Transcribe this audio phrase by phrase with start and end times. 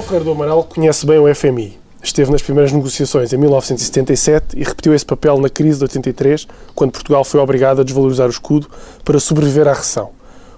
[0.00, 1.78] João Ferreira do Amaral conhece bem o FMI.
[2.02, 6.92] Esteve nas primeiras negociações em 1977 e repetiu esse papel na crise de 83, quando
[6.92, 8.66] Portugal foi obrigado a desvalorizar o escudo
[9.04, 10.10] para sobreviver à recessão.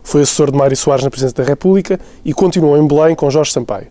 [0.05, 3.51] Foi assessor de Mário Soares na Presidência da República e continuou em Belém com Jorge
[3.51, 3.89] Sampaio.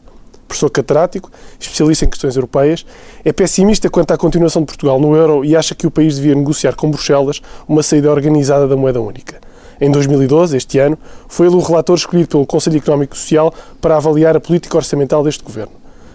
[0.47, 1.29] Professor catedrático,
[1.59, 2.85] especialista em questões europeias,
[3.25, 6.33] é pessimista quanto à continuação de Portugal no euro e acha que o país devia
[6.33, 9.41] negociar com Bruxelas uma saída organizada da moeda única.
[9.83, 10.95] Em 2012, este ano,
[11.27, 15.23] foi ele o relator escolhido pelo Conselho Económico e Social para avaliar a política orçamental
[15.23, 15.73] deste governo.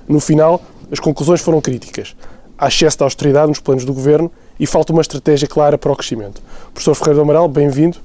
[0.09, 2.15] No final, as conclusões foram críticas.
[2.57, 5.97] Há excesso de austeridade nos planos do governo e falta uma estratégia clara para o
[5.97, 6.41] crescimento.
[6.73, 7.99] Professor Ferreira do Amaral, bem-vindo.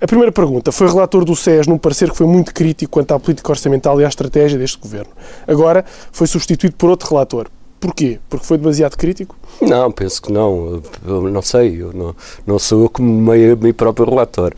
[0.00, 0.70] A primeira pergunta.
[0.70, 4.04] Foi relator do SES num parecer que foi muito crítico quanto à política orçamental e
[4.04, 5.10] à estratégia deste governo.
[5.48, 7.48] Agora foi substituído por outro relator.
[7.80, 8.20] Porquê?
[8.28, 9.36] Porque foi demasiado crítico?
[9.60, 10.82] Não, penso que não.
[11.06, 12.14] Eu não sei, eu não,
[12.46, 14.52] não sou eu como meio, meio próprio relator.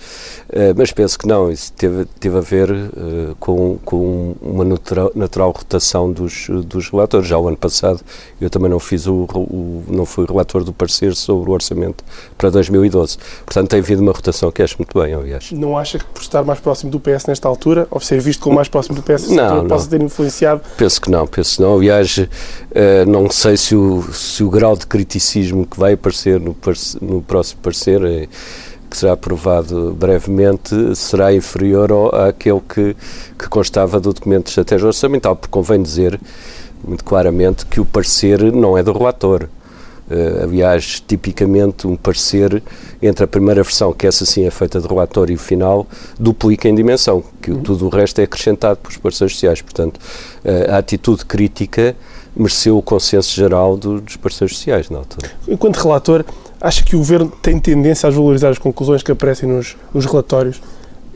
[0.48, 1.50] Uh, mas penso que não.
[1.50, 7.28] Isso teve, teve a ver uh, com, com uma natural, natural, rotação dos, dos relatores.
[7.28, 8.00] Já o ano passado
[8.40, 12.04] eu também não fiz o, o, não fui relator do parecer sobre o orçamento
[12.36, 13.18] para 2012.
[13.44, 15.52] Portanto, tem havido uma rotação que acho muito bem, aliás.
[15.52, 18.56] Não acha que por estar mais próximo do PS nesta altura, ou ser visto como
[18.56, 19.66] mais próximo do PS, não, não.
[19.66, 20.60] possa ter influenciado?
[20.76, 21.76] Penso que não, penso que não.
[21.76, 22.28] Aliás, uh,
[23.06, 26.56] não sei se o, se o grau de criticismo que vai aparecer no,
[27.02, 28.28] no próximo parecer, é,
[28.88, 32.96] que será aprovado brevemente, será inferior ao, àquele que,
[33.38, 36.18] que constava do documento de estratégia orçamental, porque convém dizer
[36.86, 39.48] muito claramente que o parecer não é do relator.
[40.10, 42.62] Uh, aliás, tipicamente um parecer
[43.02, 45.86] entre a primeira versão, que essa sim é feita de relatório, e o final,
[46.18, 47.60] duplica em dimensão, que uhum.
[47.60, 49.60] tudo o resto é acrescentado pelos parceiros sociais.
[49.60, 51.94] Portanto, uh, a atitude crítica
[52.38, 55.30] mereceu o consenso geral do, dos parceiros sociais na altura.
[55.46, 56.24] Enquanto relator,
[56.60, 60.60] acha que o Governo tem tendência a valorizar as conclusões que aparecem nos, nos relatórios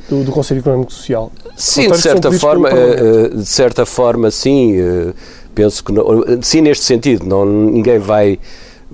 [0.08, 1.30] do, do, Conselho Económico Social?
[1.56, 4.76] Sim, de certa forma, eh, de certa forma, sim.
[4.78, 5.14] Eh,
[5.54, 6.04] penso que, não,
[6.42, 8.38] sim, neste sentido, não, ninguém vai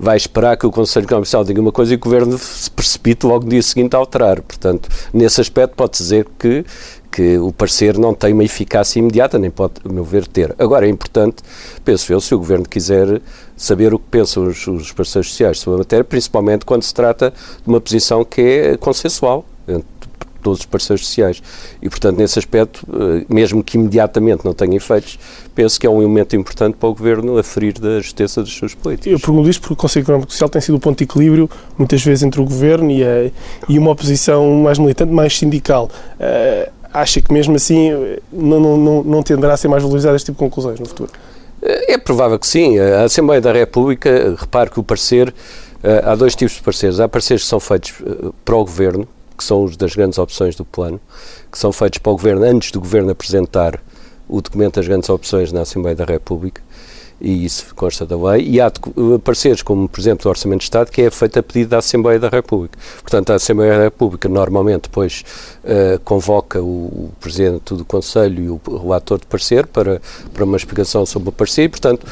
[0.01, 3.25] vai esperar que o Conselho Económico Social diga uma coisa e o Governo se precipite
[3.25, 4.41] logo no dia seguinte a alterar.
[4.41, 6.63] Portanto, nesse aspecto pode dizer que
[7.11, 10.55] que o parecer não tem uma eficácia imediata, nem pode, a meu ver, ter.
[10.59, 11.37] Agora, é importante,
[11.83, 13.21] penso eu, se o Governo quiser
[13.57, 17.31] saber o que pensam os, os parceiros sociais sobre a matéria, principalmente quando se trata
[17.31, 19.99] de uma posição que é consensual entre
[20.41, 21.41] todos os parceiros sociais.
[21.81, 25.19] E, portanto, nesse aspecto, eh, mesmo que imediatamente não tenha efeitos,
[25.53, 29.11] penso que é um elemento importante para o Governo aferir da justeza das suas políticas.
[29.11, 32.03] Eu pergunto isto porque o Conselho Económico Social tem sido o ponto de equilíbrio, muitas
[32.03, 33.31] vezes, entre o Governo e, a,
[33.67, 35.89] e uma oposição mais militante, mais sindical.
[36.19, 37.91] Uh, acha que mesmo assim
[38.31, 41.11] não, não, não tenderá a ser mais valorizado este tipo de conclusões no futuro?
[41.61, 42.79] É provável que sim.
[42.79, 45.33] A Assembleia da República, repare que o parecer,
[45.83, 46.99] eh, há dois tipos de pareceres.
[46.99, 49.07] Há pareceres que são feitos eh, para o Governo,
[49.37, 50.99] que são os das grandes opções do plano,
[51.51, 53.79] que são feitos para o Governo antes do Governo apresentar
[54.27, 56.61] o documento das grandes opções na Assembleia da República
[57.21, 60.65] e isso consta da lei, e há eh, pareceres, como por exemplo o Orçamento de
[60.65, 62.77] Estado, que é feito a pedido da Assembleia da República.
[63.01, 65.23] Portanto, a Assembleia da República normalmente depois
[65.63, 70.01] uh, convoca o, o, Presidente do Conselho e o relator de parecer para,
[70.33, 72.05] para uma explicação sobre o parecer e, portanto,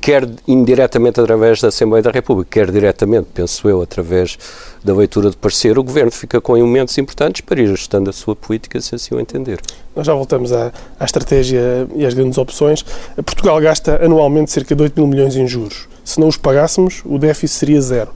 [0.00, 4.38] quer indiretamente através da Assembleia da República, quer diretamente, penso eu, através
[4.84, 8.36] da leitura de parecer, o Governo fica com elementos importantes para ir ajustando a sua
[8.36, 9.60] política, se assim o entender.
[9.96, 12.84] Nós já voltamos à, à estratégia e às grandes opções.
[13.24, 15.88] Portugal gasta anualmente cerca de 8 mil milhões em juros.
[16.04, 18.10] Se não os pagássemos, o déficit seria zero.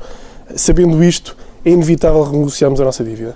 [0.54, 3.34] Sabendo isto, é inevitável renegociarmos a nossa dívida?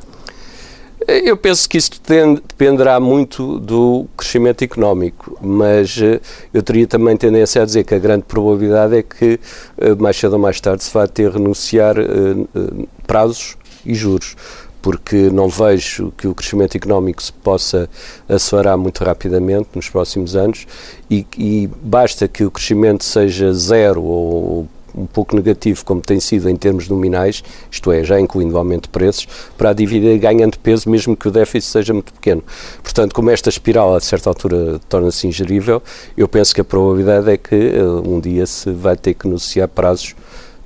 [1.07, 6.21] Eu penso que isso dependerá muito do crescimento económico, mas eh,
[6.55, 9.41] eu teria também tendência a dizer que a grande probabilidade é que
[9.79, 14.37] eh, mais cedo ou mais tarde se vai ter renunciar eh, prazos e juros,
[14.83, 17.89] porque não vejo que o crescimento económico se possa
[18.29, 20.67] acelerar muito rapidamente nos próximos anos
[21.09, 26.49] e, e basta que o crescimento seja zero ou um pouco negativo, como tem sido
[26.49, 29.27] em termos nominais, isto é, já incluindo o aumento de preços,
[29.57, 32.43] para a dívida ganhando peso, mesmo que o déficit seja muito pequeno.
[32.83, 35.83] Portanto, como esta espiral a certa altura torna-se ingerível,
[36.17, 39.69] eu penso que a probabilidade é que uh, um dia se vai ter que negociar
[39.69, 40.15] prazos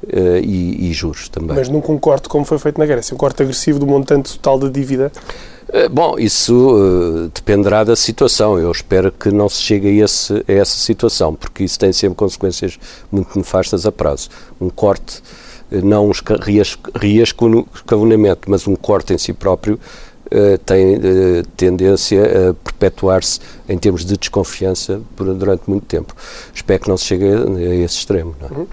[0.07, 1.57] Uh, e, e, juros também.
[1.57, 4.69] Mas não concordo como foi feito na Grécia, um corte agressivo do montante total da
[4.69, 5.11] dívida
[5.73, 8.59] eh, bom, isso uh, dependerá da situação.
[8.59, 12.17] Eu espero que não se chegue a, esse, a, essa situação, porque isso tem sempre
[12.17, 12.79] consequências
[13.11, 14.29] muito nefastas a prazo.
[14.61, 15.23] Um corte,
[15.71, 16.13] não um
[16.95, 19.79] reescalonamento, mas um corte em si próprio,
[20.65, 21.01] tem
[21.57, 23.39] tendência a perpetuar-se
[23.69, 26.15] em termos de desconfiança durante muito tempo.
[26.53, 28.35] Espero que não se chegue a, a esse extremo.
[28.41, 28.53] Não é?
[28.53, 28.67] uhum.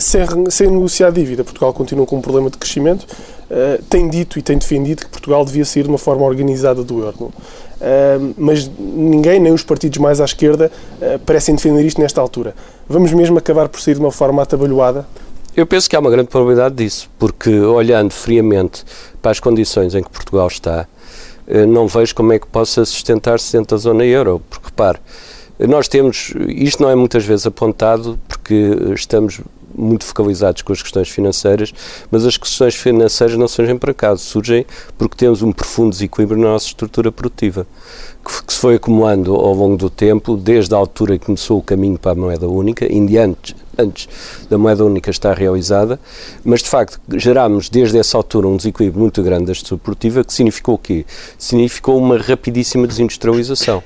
[0.00, 3.06] Sem, sem negociar dívida, Portugal continua com um problema de crescimento
[3.50, 7.00] uh, tem dito e tem defendido que Portugal devia sair de uma forma organizada do
[7.00, 7.24] euro.
[7.24, 10.70] Uh, mas ninguém, nem os partidos mais à esquerda,
[11.26, 12.54] parecem defender isto nesta altura.
[12.88, 15.06] Vamos mesmo acabar por sair de uma forma atabalhoada?
[15.56, 18.84] Eu penso que há uma grande probabilidade disso, porque olhando friamente
[19.22, 20.88] para as condições em que Portugal está,
[21.68, 24.42] não vejo como é que possa sustentar-se dentro da zona euro.
[24.50, 24.98] Porque, repare,
[25.60, 29.40] nós temos, isto não é muitas vezes apontado, porque estamos
[29.76, 31.72] muito focalizados com as questões financeiras,
[32.10, 34.64] mas as questões financeiras não surgem por acaso, surgem
[34.96, 37.66] porque temos um profundo desequilíbrio na nossa estrutura produtiva,
[38.24, 41.98] que, se foi acumulando ao longo do tempo, desde a altura que começou o caminho
[41.98, 44.08] para a moeda única, ainda antes, antes
[44.48, 45.98] da moeda única estar realizada,
[46.44, 50.32] mas de facto gerámos desde essa altura um desequilíbrio muito grande da estrutura produtiva, que
[50.32, 51.04] significou o quê?
[51.38, 53.82] Significou uma rapidíssima desindustrialização.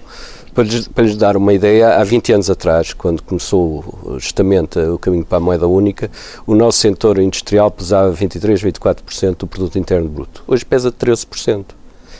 [0.58, 4.99] Para lhes, para lhes, dar uma ideia, há 20 anos atrás, quando começou justamente o
[4.99, 6.10] caminho para a moeda única,
[6.44, 10.43] o nosso setor industrial pesava 23, 24% do produto interno bruto.
[10.49, 11.64] Hoje pesa 13%,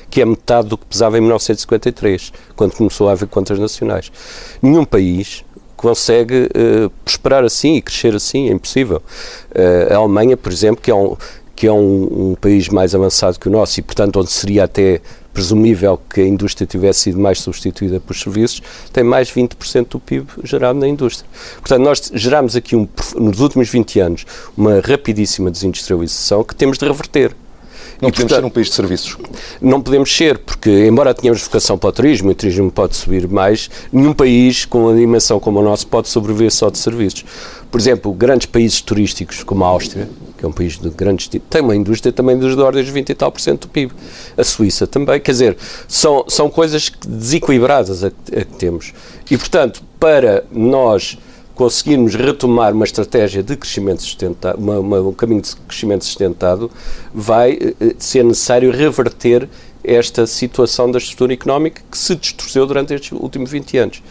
[0.09, 4.13] que é metade do que pesava em 1953, quando começou a haver contas nacionais.
[4.63, 5.45] Nenhum país
[5.77, 9.03] consegue uh, prosperar assim e crescer assim, é impossível.
[9.51, 11.17] Uh, a Alemanha, por exemplo, que é um
[11.59, 15.01] que é um, um, país mais avançado que o nosso e, portanto, onde seria até
[15.35, 18.63] presumível que a indústria tivesse sido mais substituída por serviços,
[18.93, 21.29] tem mais 20% do PIB gerado na indústria.
[21.57, 24.27] Portanto, nós geramos aqui, um, nos últimos 20 anos,
[24.57, 27.35] uma rapidíssima desindustrialização que temos de reverter.
[28.01, 29.19] Não e, podemos portanto, ser um país de serviços.
[29.61, 33.27] Não podemos ser, porque, embora tenhamos vocação para o turismo, e o turismo pode subir
[33.27, 37.25] mais, nenhum país com uma dimensão como o nosso pode sobreviver só de serviços.
[37.69, 40.09] Por exemplo, grandes países turísticos como a Áustria,
[40.39, 41.29] que é um país de grandes.
[41.29, 43.93] tem uma indústria também dos ordens de 20 e tal por cento do PIB.
[44.37, 45.21] A Suíça também.
[45.21, 45.57] Quer dizer,
[45.89, 48.95] são, são coisas desequilibradas a, a que temos.
[49.29, 51.19] E, portanto, para nós
[51.57, 56.71] conseguirmos retomar uma estratégia de crescimento sustentado, uma, uma, um caminho de crescimento sustentado,
[57.13, 59.49] vai eh, ser necessário reverter
[59.83, 64.03] esta situação da estrutura económica que se distorceu durante estes últimos 20 anos.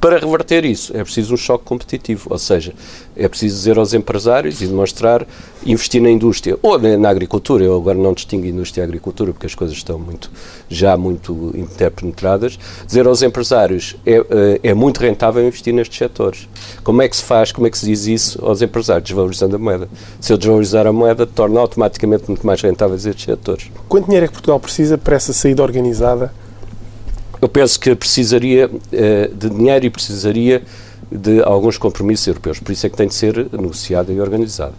[0.00, 2.74] Para reverter isso, é preciso um choque competitivo, ou seja,
[3.16, 5.26] é preciso dizer aos empresários e demonstrar,
[5.64, 7.64] investir na indústria ou na, agricultura.
[7.64, 10.30] Eu agora não distingo indústria e agricultura porque as coisas estão muito,
[10.68, 12.58] já muito interpenetradas.
[12.86, 16.46] Dizer aos empresários é, eh, é muito rentável investir nestes setores.
[16.84, 19.08] Como é que se faz, como é que se diz isso aos empresários?
[19.08, 19.88] Desvalorizando a moeda.
[20.20, 23.70] Se eu desvalorizar a moeda, torna automaticamente muito mais rentáveis estes setores.
[23.88, 26.32] Quanto dinheiro é que Portugal precisa para essa saída organizada
[27.40, 30.62] eu penso que precisaria uh, de dinheiro e precisaria
[31.10, 32.58] de alguns compromissos europeus.
[32.58, 34.74] Por isso é que tem de ser negociado e organizado.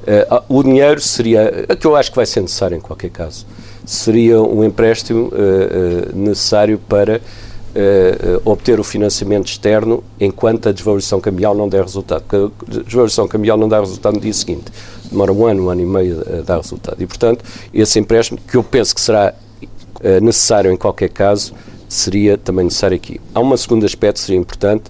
[0.00, 3.46] Uh, o dinheiro seria, que eu acho que vai ser necessário em qualquer caso,
[3.84, 7.20] seria um empréstimo uh, necessário para
[8.44, 12.24] obter o financiamento externo enquanto a desvalorização cambial não der resultado.
[12.26, 14.72] Porque a desvalorização cambial não dá resultado no dia seguinte.
[15.08, 17.00] Demora um ano, um ano e meio a dar resultado.
[17.00, 19.34] E, portanto, esse empréstimo, que eu penso que será
[20.20, 21.54] necessário em qualquer caso,
[21.90, 23.20] seria também necessário aqui.
[23.34, 24.84] Há um segundo aspecto que seria importante,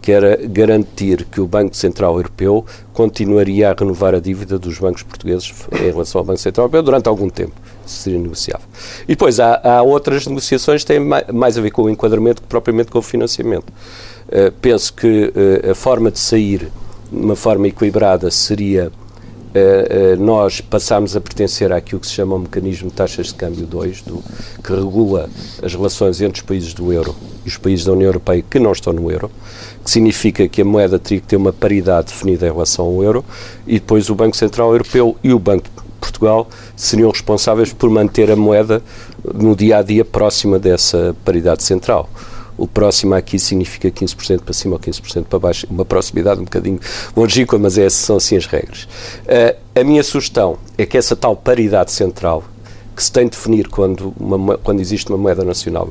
[0.00, 2.64] que era garantir que o Banco Central Europeu
[2.94, 7.08] continuaria a renovar a dívida dos bancos portugueses em relação ao Banco Central Europeu durante
[7.08, 7.52] algum tempo.
[7.86, 8.66] Isso seria negociável.
[9.04, 12.48] E depois há, há outras negociações que têm mais a ver com o enquadramento que
[12.48, 13.70] propriamente com o financiamento.
[14.28, 15.32] Uh, penso que
[15.66, 16.70] uh, a forma de sair
[17.10, 18.90] de uma forma equilibrada seria
[20.18, 24.02] nós passámos a pertencer àquilo que se chama o mecanismo de taxas de câmbio 2,
[24.02, 24.22] do,
[24.62, 25.28] que regula
[25.62, 27.14] as relações entre os países do euro
[27.44, 29.30] e os países da União Europeia que não estão no euro,
[29.84, 33.24] que significa que a moeda teria que ter uma paridade definida em relação ao euro,
[33.66, 38.30] e depois o Banco Central Europeu e o Banco de Portugal seriam responsáveis por manter
[38.30, 38.82] a moeda
[39.34, 42.08] no dia a dia próxima dessa paridade central.
[42.58, 46.80] O próximo aqui significa 15% para cima ou 15% para baixo, uma proximidade um bocadinho
[47.16, 48.82] longínqua, mas é, são assim as regras.
[49.24, 52.42] Uh, a minha sugestão é que essa tal paridade central,
[52.96, 55.88] que se tem de definir quando, uma, quando existe uma moeda nacional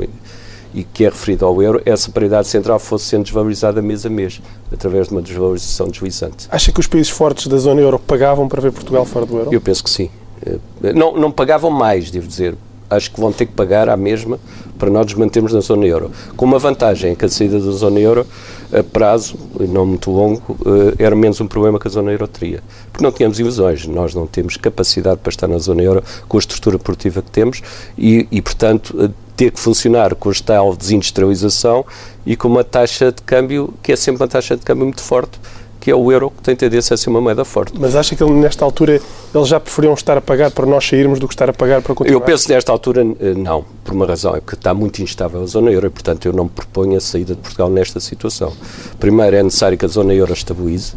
[0.74, 4.42] e, que é referida ao euro, essa paridade central fosse sendo desvalorizada mês a mês,
[4.70, 6.48] através de uma desvalorização deslizante.
[6.52, 9.54] Acha que os países fortes da zona euro pagavam para ver Portugal fora do euro?
[9.54, 10.10] Eu penso que sim.
[10.46, 12.56] Eh, não, não pagavam mais, devo dizer,
[12.90, 14.40] acho que vão ter que pagar à mesma
[14.78, 16.12] para nós nos mantermos na zona euro.
[16.36, 18.26] Com uma vantagem, que a saída da zona euro,
[18.72, 22.28] a prazo, e não muito longo, eh, era menos um problema que a zona euro
[22.28, 22.64] teria.
[22.92, 26.40] Porque não tínhamos ilusões, nós não temos capacidade para estar na zona euro com a
[26.40, 27.62] estrutura produtiva que temos
[27.98, 31.86] e, e portanto, eh, ter que funcionar com a tal desindustrialização
[32.26, 35.40] e com uma taxa de câmbio que é sempre uma taxa de câmbio muito forte
[35.88, 37.72] que é o euro que tem tendência a ser uma moeda forte.
[37.80, 39.00] Mas acha que ele, nesta altura
[39.34, 41.96] eles já preferiam estar a pagar para nós sairmos do que estar a pagar para
[41.96, 42.20] continuar?
[42.20, 45.46] Eu penso nesta altura eh, não, por uma razão, é porque está muito instável a
[45.46, 48.52] zona euro e, portanto, eu não me proponho a saída de Portugal nesta situação.
[49.00, 50.94] Primeiro, é necessário que a zona euro estabilize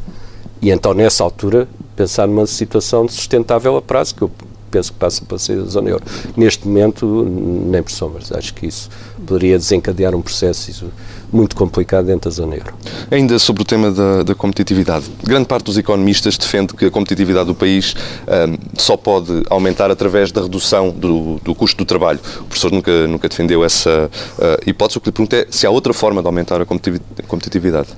[0.60, 4.30] e, então, nessa altura, pensar numa situação sustentável a prazo, que eu
[4.72, 6.02] penso que passa para sair da zona euro.
[6.36, 8.32] Neste momento, nem por sombras.
[8.32, 10.90] Acho que isso poderia desencadear um processo
[11.32, 12.74] muito complicado dentro da zona euro.
[13.10, 15.06] Ainda sobre o tema da, da competitividade.
[15.22, 17.94] Grande parte dos economistas defende que a competitividade do país
[18.26, 22.18] um, só pode aumentar através da redução do, do, custo do trabalho.
[22.40, 24.98] O professor nunca, nunca defendeu essa uh, hipótese.
[24.98, 27.88] O que lhe pergunto é se há outra forma de aumentar a competitividade.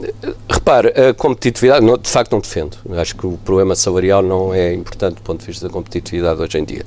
[0.49, 2.77] Repare, a competitividade, não, de facto, não defendo.
[2.97, 6.59] Acho que o problema salarial não é importante do ponto de vista da competitividade hoje
[6.59, 6.85] em dia.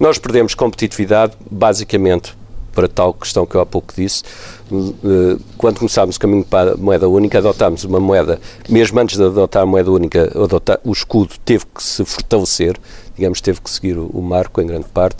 [0.00, 2.34] Nós perdemos competitividade basicamente
[2.72, 4.22] para tal questão que eu há pouco disse,
[4.72, 9.24] eh, quando começámos o caminho para a moeda única, adotámos uma moeda, mesmo antes de
[9.24, 12.76] adotar a moeda única, adotar, o escudo teve que se fortalecer,
[13.14, 15.16] digamos, teve que seguir o, o marco em grande parte,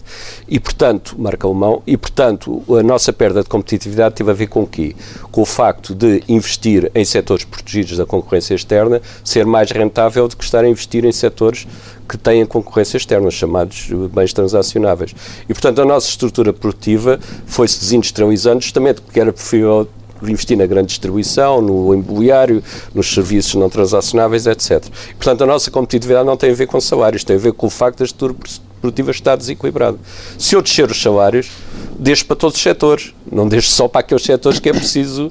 [0.49, 4.63] e portanto, marca alemão, e portanto, a nossa perda de competitividade teve a ver com
[4.63, 4.95] o quê?
[5.31, 10.37] Com o facto de investir em setores protegidos da concorrência externa ser mais rentável do
[10.37, 11.67] que estar a investir em setores
[12.09, 15.15] que têm concorrência externa, chamados bens transacionáveis.
[15.49, 19.89] E, portanto, a nossa estrutura produtiva foi-se desindustrializando justamente porque era preferível
[20.31, 22.63] investir na grande distribuição, no imobiliário,
[22.95, 24.85] nos serviços não transacionáveis, etc.
[25.17, 27.71] Portanto, a nossa competitividade não tem a ver com salários, tem a ver com o
[27.71, 28.35] facto da estrutura
[28.81, 29.97] produtiva estar desequilibrada.
[30.37, 31.51] Se eu descer os salários,
[31.99, 35.31] deixo para todos os setores, não deixo só para aqueles setores que é preciso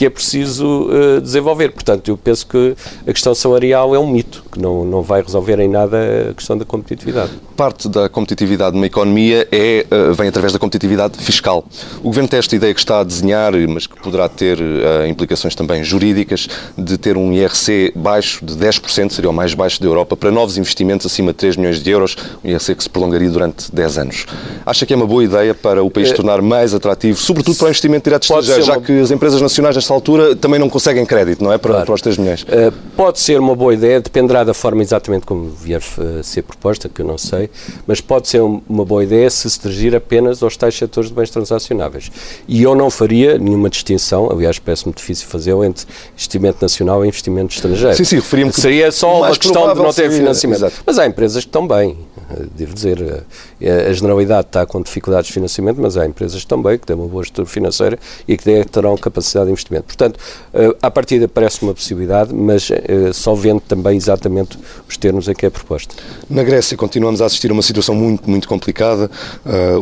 [0.00, 1.72] que é preciso uh, desenvolver.
[1.72, 2.74] Portanto, eu penso que
[3.06, 6.56] a questão salarial é um mito, que não, não vai resolver em nada a questão
[6.56, 7.32] da competitividade.
[7.54, 11.62] Parte da competitividade numa economia é, uh, vem através da competitividade fiscal.
[11.98, 15.54] O Governo tem esta ideia que está a desenhar, mas que poderá ter uh, implicações
[15.54, 20.16] também jurídicas, de ter um IRC baixo, de 10%, seria o mais baixo da Europa,
[20.16, 23.70] para novos investimentos acima de 3 milhões de euros, um IRC que se prolongaria durante
[23.70, 24.24] 10 anos.
[24.64, 27.66] Acha que é uma boa ideia para o país se tornar mais atrativo, sobretudo para
[27.66, 28.80] o investimento direto estrangeiro, já uma...
[28.80, 31.58] que as empresas nacionais nesta altura também não conseguem crédito, não é?
[31.58, 31.86] Para, claro.
[31.86, 32.42] para os 3 milhões.
[32.42, 35.82] Uh, pode ser uma boa ideia, dependerá da forma exatamente como vier
[36.18, 37.50] a ser proposta, que eu não sei,
[37.86, 41.30] mas pode ser uma boa ideia se se dirigir apenas aos tais setores de bens
[41.30, 42.10] transacionáveis.
[42.46, 47.54] E eu não faria nenhuma distinção, aliás, parece-me difícil fazer entre investimento nacional e investimento
[47.54, 47.96] estrangeiro.
[47.96, 50.58] Sim, sim, referia-me que Seria só uma questão de não ter financiamento.
[50.58, 50.82] Exato.
[50.86, 52.09] Mas há empresas que estão bem, eh,
[52.54, 53.24] devo dizer.
[53.60, 57.06] Eh, a generalidade está com dificuldades de financiamento, mas há empresas também que têm uma
[57.06, 59.84] boa estrutura financeira e que terão capacidade de investimento.
[59.84, 60.18] Portanto,
[60.54, 64.58] uh, à partida parece uma possibilidade, mas uh, só vendo também exatamente
[64.88, 65.94] os termos em que é proposto.
[66.28, 69.10] Na Grécia continuamos a assistir a uma situação muito, muito complicada.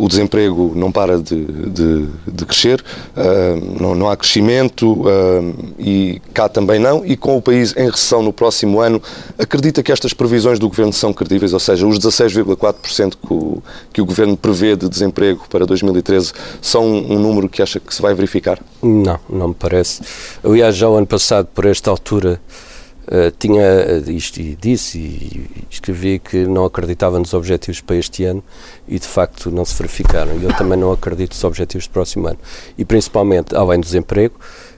[0.00, 2.82] O desemprego não para de, de, de crescer,
[3.78, 5.04] não, não, há crescimento
[5.78, 7.04] e cá também não.
[7.04, 9.02] E com o país em recessão no próximo ano,
[9.38, 11.52] acredita que estas previsões do Governo são credíveis?
[11.52, 11.98] Ou seja, os
[12.44, 17.62] 16,4% que o, que o Governo prevê de desemprego para 2013 são um número que
[17.62, 18.58] acha que se vai verificar?
[18.82, 20.02] Não, não me parece.
[20.42, 22.40] Aliás, já o ano passado, por esta altura,
[23.06, 23.64] uh, tinha
[24.06, 28.42] isto e disse e escrevi que não acreditava nos objetivos para este ano
[28.86, 30.38] e de facto não se verificaram.
[30.38, 32.38] E eu também não acredito nos objetivos do próximo ano.
[32.76, 34.34] E principalmente, além do desemprego,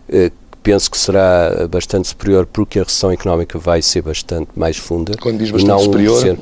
[0.09, 0.31] uh,
[0.63, 5.15] penso que será bastante superior porque a recessão económica vai ser bastante mais funda.
[5.21, 6.21] Quando diz bastante superior?
[6.21, 6.39] Ser, eh,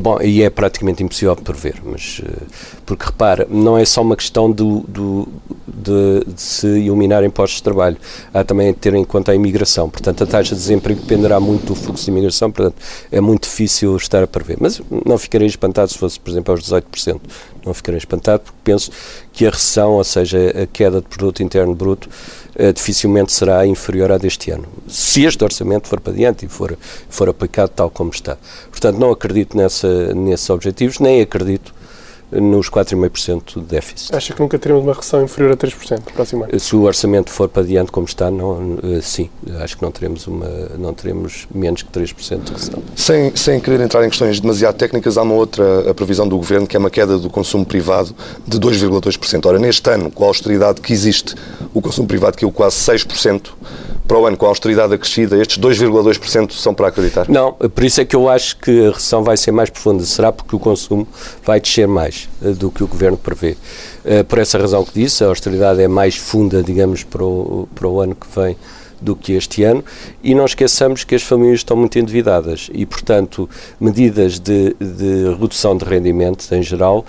[0.00, 2.42] bom, e é praticamente impossível prever, mas eh,
[2.84, 5.28] porque repara, não é só uma questão do, do
[5.66, 7.96] de, de, se eliminar impostos de trabalho,
[8.32, 9.88] há também de ter em conta a imigração.
[9.88, 12.76] Portanto, a taxa de desemprego dependerá muito do fluxo de imigração, portanto,
[13.10, 14.56] é muito difícil estar a prever.
[14.60, 17.20] Mas não ficarei espantado se fosse, por exemplo, aos 18%.
[17.64, 18.90] Não ficarei espantado porque penso
[19.32, 22.08] que a recessão, ou seja, a queda de produto interno bruto,
[22.54, 24.66] eh, dificilmente será inferior à deste ano.
[24.88, 28.38] Se este orçamento for para diante e for, for aplicado tal como está.
[28.70, 31.74] Portanto, não acredito nessa, nesses objetivos, nem acredito
[32.30, 34.14] nos 4,5% de déficit.
[34.14, 36.58] Acha que nunca teremos uma recessão inferior a 3% no próximo ano?
[36.58, 40.26] Se o orçamento for para diante como está, não, eh, sim, acho que não teremos,
[40.26, 42.82] uma, não teremos menos que 3% de recessão.
[42.96, 46.76] Sem, sem querer entrar em questões demasiado técnicas, há uma outra previsão do Governo que
[46.76, 48.14] é uma queda do consumo privado
[48.46, 49.46] de 2,2%.
[49.46, 51.34] Ora, neste ano, com a austeridade que existe,
[51.72, 53.50] o consumo privado caiu quase 6%,
[54.06, 57.28] para o ano com a austeridade acrescida, estes 2,2% são para acreditar?
[57.28, 60.04] Não, por isso é que eu acho que a recessão vai ser mais profunda.
[60.04, 61.06] Será porque o consumo
[61.44, 63.56] vai descer mais eh, do que o Governo prevê.
[64.04, 67.88] Eh, por essa razão que disse, a austeridade é mais funda, digamos, para o, para
[67.88, 68.56] o ano que vem
[69.00, 69.84] do que este ano
[70.22, 73.48] e não esqueçamos que as famílias estão muito endividadas e, portanto,
[73.80, 77.04] medidas de, de redução de rendimentos em geral,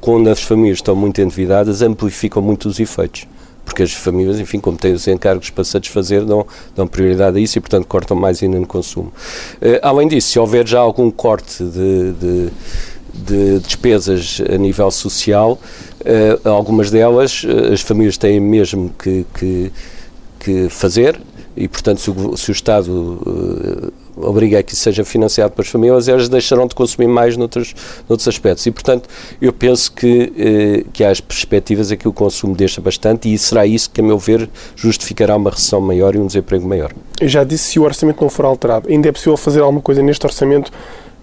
[0.00, 3.26] quando as famílias estão muito endividadas, amplificam muito os efeitos
[3.70, 7.56] porque as famílias, enfim, como têm os encargos para satisfazer, dão, dão prioridade a isso
[7.56, 9.12] e, portanto, cortam mais ainda no consumo.
[9.62, 12.48] Uh, além disso, se houver já algum corte de, de,
[13.14, 15.52] de despesas a nível social,
[16.00, 19.72] uh, algumas delas uh, as famílias têm mesmo que, que,
[20.40, 21.20] que fazer
[21.56, 26.08] e, portanto, se o, se o Estado obriga a que isso seja financiado pelas famílias,
[26.08, 27.74] elas deixarão de consumir mais noutros,
[28.08, 28.66] noutros aspectos.
[28.66, 29.08] E, portanto,
[29.40, 33.36] eu penso que, eh, que há as perspectivas é que o consumo deixa bastante e
[33.38, 36.92] será isso que, a meu ver, justificará uma recessão maior e um desemprego maior.
[37.20, 40.02] Eu já disse, se o orçamento não for alterado, ainda é possível fazer alguma coisa
[40.02, 40.70] neste orçamento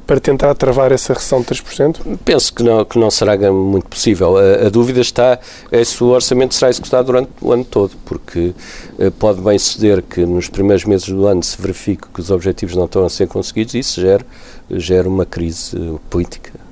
[0.07, 2.17] para tentar travar essa recessão de 3%?
[2.23, 4.37] Penso que não, que não será muito possível.
[4.37, 5.37] A, a dúvida está
[5.69, 8.53] é se o orçamento será executado durante o ano todo, porque
[8.97, 12.75] eh, pode bem suceder que nos primeiros meses do ano se verifique que os objetivos
[12.75, 14.25] não estão a ser conseguidos e isso gera,
[14.71, 15.77] gera uma crise
[16.09, 16.66] política.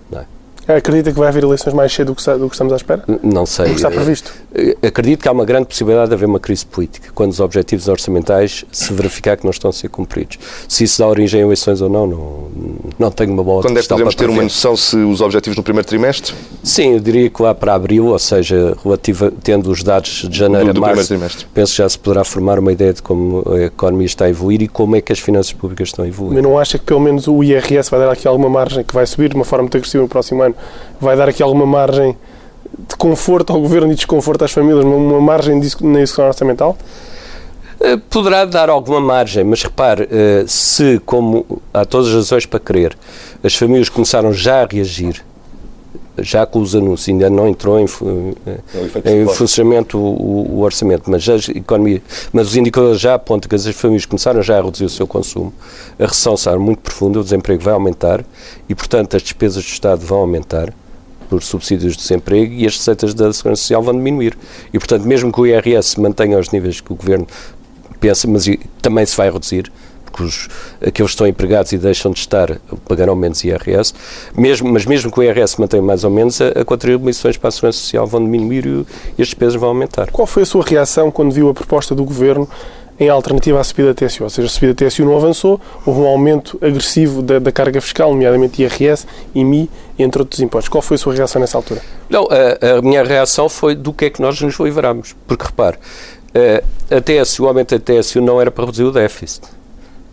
[0.68, 3.04] Acredita que vai haver eleições mais cedo do que, do que estamos à espera?
[3.22, 3.66] Não sei.
[3.66, 4.34] O que está previsto?
[4.54, 7.88] Eh, acredito que há uma grande possibilidade de haver uma crise política, quando os objetivos
[7.88, 10.40] orçamentais se verificar que não estão a ser cumpridos.
[10.68, 12.50] Se isso dá origem a eleições ou não, não,
[12.98, 15.64] não tenho uma bola Quando é que podemos ter uma noção se os objetivos no
[15.64, 16.34] primeiro trimestre?
[16.64, 20.68] Sim, eu diria que lá para abril, ou seja, relativa, tendo os dados de janeiro
[20.68, 23.66] do, do a março, penso que já se poderá formar uma ideia de como a
[23.66, 26.34] economia está a evoluir e como é que as finanças públicas estão a evoluir.
[26.34, 29.06] Mas não acha que pelo menos o IRS vai dar aqui alguma margem, que vai
[29.06, 30.55] subir de uma forma muito agressiva no próximo ano,
[31.00, 32.18] vai dar aqui alguma margem
[32.88, 36.78] de conforto ao governo e desconforto às famílias, uma margem na execução orçamental?
[37.80, 42.60] Eh, poderá dar alguma margem, mas repare, eh, se, como há todas as razões para
[42.60, 42.98] crer,
[43.44, 45.24] as famílias começaram já a reagir,
[46.20, 51.36] já com os anúncios, ainda não entrou em, em funcionamento o, o, orçamento, mas, a
[51.36, 55.08] economia, mas os indicadores já apontam que as famílias começaram já a reduzir o seu
[55.08, 55.54] consumo,
[56.00, 58.24] a recessão será muito profunda, o desemprego vai aumentar
[58.68, 60.74] e, portanto, as despesas do Estado vão aumentar
[61.30, 64.38] por subsídios de desemprego e as receitas da Segurança Social vão diminuir.
[64.72, 67.28] E, portanto, mesmo que o IRS mantenha os níveis que o Governo
[68.00, 68.46] pensa, mas
[68.82, 69.72] também se vai reduzir,
[70.16, 70.48] porque os,
[70.80, 72.58] aqueles que estão empregados e deixam de estar
[72.88, 73.94] pagarão menos IRS,
[74.36, 77.52] mesmo, mas mesmo que o IRS mantenha mais ou menos, a, a contribuições para a
[77.52, 78.86] Segurança Social vão diminuir e,
[79.18, 80.10] e as despesas vão aumentar.
[80.12, 82.48] Qual foi a sua reação quando viu a proposta do Governo
[82.98, 84.24] em alternativa à subida da TSU.
[84.24, 87.82] Ou seja, a subida da TSU não avançou, houve um aumento agressivo da, da carga
[87.82, 89.06] fiscal, nomeadamente IRS,
[89.36, 89.70] IMI,
[90.00, 90.70] entre outros impostos.
[90.70, 91.82] Qual foi a sua reação nessa altura?
[92.10, 95.14] Não, a, a minha reação foi do que é que nós nos livramos.
[95.28, 95.78] Porque, repare,
[96.90, 99.42] a TSU, o aumento da TSU não era para reduzir o déficit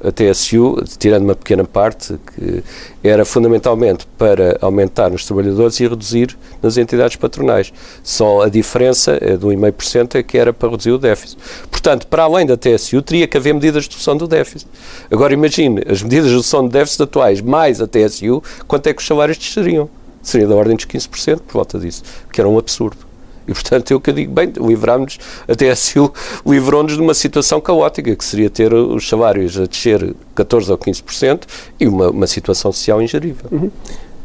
[0.05, 2.63] a TSU, tirando uma pequena parte, que
[3.03, 7.73] era fundamentalmente para aumentar nos trabalhadores e reduzir nas entidades patronais.
[8.03, 11.39] Só a diferença é do 1,5% é que era para reduzir o déficit.
[11.71, 14.69] Portanto, para além da TSU, teria que haver medidas de redução do déficit.
[15.11, 19.01] Agora imagine, as medidas de redução do déficit atuais mais a TSU, quanto é que
[19.01, 19.89] os salários desceriam?
[20.21, 23.12] Seria da ordem dos 15%, por volta disso, que era um absurdo.
[23.47, 26.09] E, portanto, eu que eu digo, bem, livrámos-nos, até assim,
[26.47, 31.43] livrou-nos de uma situação caótica, que seria ter os salários a descer 14% ou 15%
[31.79, 33.47] e uma, uma situação social ingerível.
[33.51, 33.71] Uhum.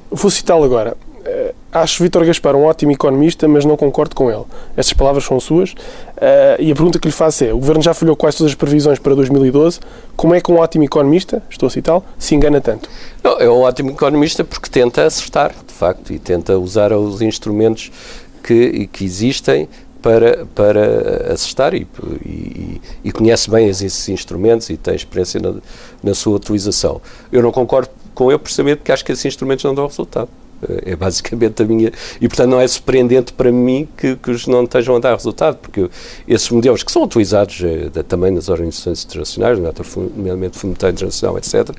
[0.09, 0.95] Vou citá-lo agora.
[1.27, 4.45] Uh, acho Vítor Gaspar um ótimo economista, mas não concordo com ele.
[4.77, 5.71] Essas palavras são suas.
[5.71, 8.55] Uh, e a pergunta que lhe faço é: o Governo já falhou quase todas as
[8.55, 9.81] previsões para 2012.
[10.15, 12.89] Como é que um ótimo economista, estou a citá-lo, se engana tanto?
[13.21, 17.91] Não, é um ótimo economista porque tenta acertar, de facto, e tenta usar os instrumentos
[18.47, 19.67] que, que existem
[20.01, 21.85] para, para assestar e,
[22.25, 25.55] e, e, conhece bem esses instrumentos e tem experiência na,
[26.01, 27.01] na sua utilização.
[27.29, 30.29] Eu não concordo com ele precisamente porque acho que esses instrumentos não dão resultado.
[30.85, 31.91] É basicamente a minha.
[32.19, 35.57] E, portanto, não é surpreendente para mim que, que os não estejam a dar resultado,
[35.57, 35.89] porque
[36.27, 41.69] esses modelos que são utilizados eh, também nas organizações internacionais, nomeadamente Fundo Monetário Internacional, etc.,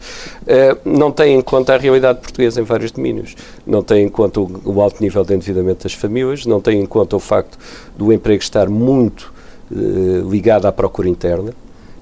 [0.47, 3.35] eh, não têm em conta a realidade portuguesa em vários domínios.
[3.67, 6.87] Não têm em conta o, o alto nível de endividamento das famílias, não têm em
[6.87, 7.59] conta o facto
[7.97, 9.33] do emprego estar muito
[9.73, 9.77] eh,
[10.29, 11.53] ligado à procura interna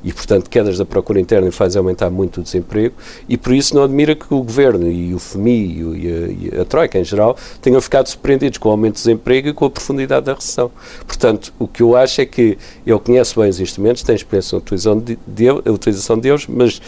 [0.07, 2.95] e, portanto, quedas da procura interna fazem aumentar muito o desemprego
[3.29, 6.65] e por isso não admira que o Governo e o FMI e a, e a
[6.65, 10.27] Troika em geral tenham ficado surpreendidos com o aumento do desemprego e com a profundidade
[10.27, 10.71] da recessão.
[11.05, 14.63] Portanto, o que eu acho é que ele conhece bem os instrumentos, tem experiência na
[14.63, 16.81] utilização, de, de, a utilização deles, mas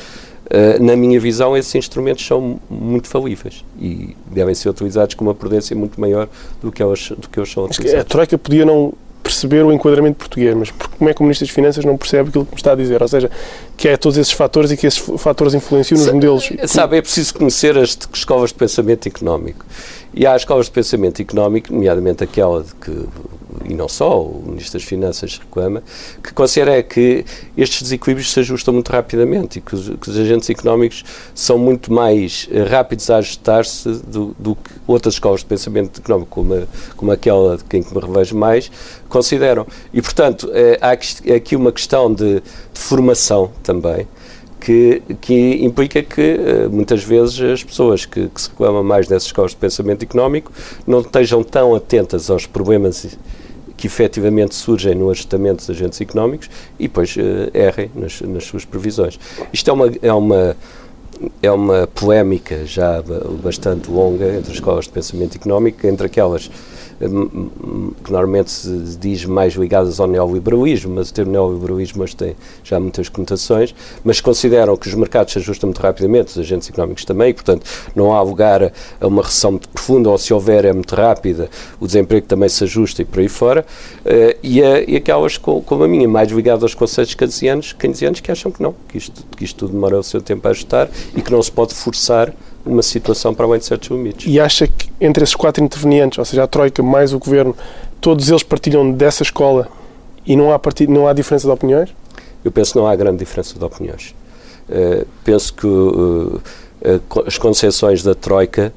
[0.48, 5.34] Uh, na minha visão, esses instrumentos são muito falíveis e devem ser utilizados com uma
[5.34, 6.26] prudência muito maior
[6.62, 8.00] do que eles, do que eles são utilizados.
[8.00, 11.54] A Troika podia não perceber o enquadramento português, mas como é que o Ministro das
[11.54, 13.02] Finanças não percebe aquilo que me está a dizer?
[13.02, 13.30] Ou seja,
[13.76, 16.50] que é todos esses fatores e que esses fatores influenciam nos modelos.
[16.66, 19.64] Sabe, é preciso conhecer as escolas de pensamento económico.
[20.14, 23.06] E há escolas de pensamento económico, nomeadamente aquela de que
[23.64, 25.82] e não só, o Ministro das Finanças reclama,
[26.22, 27.24] que considera que
[27.56, 31.92] estes desequilíbrios se ajustam muito rapidamente e que os, que os agentes económicos são muito
[31.92, 37.56] mais rápidos a ajustar-se do, do, que outras escolas de pensamento económico, como, como aquela
[37.56, 38.70] de quem me revejo mais,
[39.08, 39.66] consideram.
[39.92, 40.90] E, portanto, é, há
[41.34, 44.06] aqui uma questão de, de formação também,
[44.60, 49.26] que, que, implica que eh, muitas vezes as pessoas que, que, se reclamam mais dessas
[49.26, 50.52] escolas de pensamento económico
[50.86, 53.18] não estejam tão atentas aos problemas
[53.76, 57.20] que efetivamente surgem no ajustamento dos agentes económicos e depois uh,
[57.54, 59.18] errem nas, nas, suas previsões.
[59.52, 60.56] Isto é uma, é uma
[61.42, 63.02] é uma polémica já
[63.42, 66.50] bastante longa entre as escolas de pensamento económico, entre aquelas
[66.98, 72.80] que normalmente se diz mais ligadas ao neoliberalismo, mas o termo neoliberalismo hoje tem já
[72.80, 77.30] muitas conotações, mas consideram que os mercados se ajustam muito rapidamente, os agentes económicos também,
[77.30, 81.48] e, portanto não há lugar a uma recessão profunda, ou se houver é muito rápida,
[81.78, 83.64] o desemprego também se ajusta e por aí fora,
[84.04, 88.30] uh, e, a, e aquelas como a minha, mais ligadas aos conceitos keynesianos, keynesianos que
[88.32, 91.22] acham que não, que isto, que isto tudo demora o seu tempo a ajustar e
[91.22, 92.34] que não se pode forçar
[92.68, 94.26] uma situação para além de certos limites.
[94.32, 97.56] E acha que entre esses quatro intervenientes, ou seja, a Troika mais o Governo,
[98.00, 99.68] todos eles partilham dessa escola
[100.26, 100.86] e não há, part...
[100.86, 101.94] não há diferença de opiniões?
[102.44, 104.14] Eu penso que não há grande diferença de opiniões.
[104.68, 106.40] Uh, penso que uh,
[107.26, 108.72] as concessões da Troika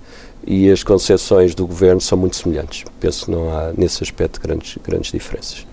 [0.45, 2.85] e as concessões do Governo são muito semelhantes.
[2.99, 5.67] Penso que não há, nesse aspecto, grandes, grandes diferenças.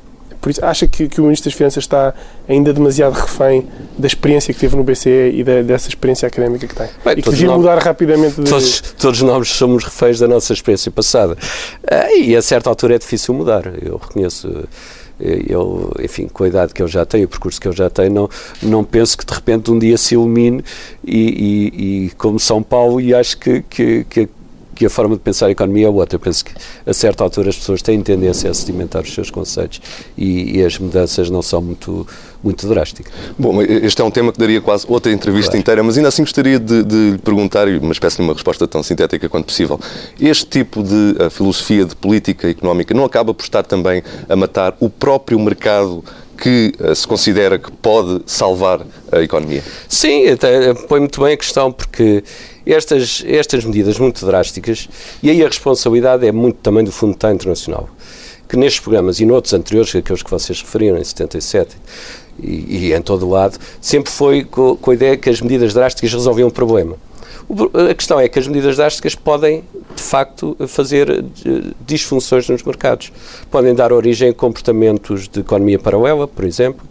[0.49, 2.15] Por isso, acha que, que o Ministro das Finanças está
[2.49, 6.75] ainda demasiado refém da experiência que teve no BCE e da, dessa experiência académica que
[6.75, 6.89] tem?
[7.05, 8.49] Bem, e que devia mudar rapidamente de...
[8.49, 11.37] Todos, todos nós somos reféns da nossa experiência passada.
[11.87, 14.67] Ah, e a certa altura é difícil mudar, eu reconheço
[15.21, 18.11] eu, enfim, com a idade que eu já tenho, o percurso que eu já tenho,
[18.11, 18.31] não,
[18.63, 20.65] não penso que de repente um dia se ilumine
[21.05, 21.19] e,
[21.75, 24.29] e, e como São Paulo e acho que, que, que,
[24.79, 26.15] que a forma de pensar a economia é outra.
[26.15, 26.53] Eu penso que,
[26.87, 29.81] a certa altura, as pessoas têm tendência a sedimentar os seus conceitos
[30.17, 32.07] e, e as mudanças não são muito,
[32.45, 33.13] muito drásticas.
[33.37, 35.61] Bom, este é um tema que daria quase outra entrevista claro.
[35.61, 39.29] inteira, mas ainda assim gostaria de, de lhe perguntar, mas peço-lhe uma resposta tão sintética
[39.29, 39.81] quanto possível.
[40.21, 44.89] Este tipo de filosofia de política económica não acaba por estar também a matar o
[44.89, 46.05] próprio mercado
[46.41, 49.63] que uh, se considera que pode salvar a economia?
[49.89, 52.23] Sim, até põe muito bem a questão, porque
[52.73, 54.89] estas, estas medidas muito drásticas,
[55.23, 57.89] e aí a responsabilidade é muito também do Fundo Monetário Internacional,
[58.49, 61.77] que nestes programas e noutros anteriores, aqueles que vocês referiram, em 77
[62.43, 65.73] e, e em todo o lado, sempre foi com, com a ideia que as medidas
[65.73, 66.97] drásticas resolviam o problema.
[67.91, 71.23] A questão é que as medidas drásticas podem, de facto, fazer eh,
[71.87, 73.13] disfunções nos mercados.
[73.51, 76.87] Podem dar origem a comportamentos de economia paralela, por exemplo,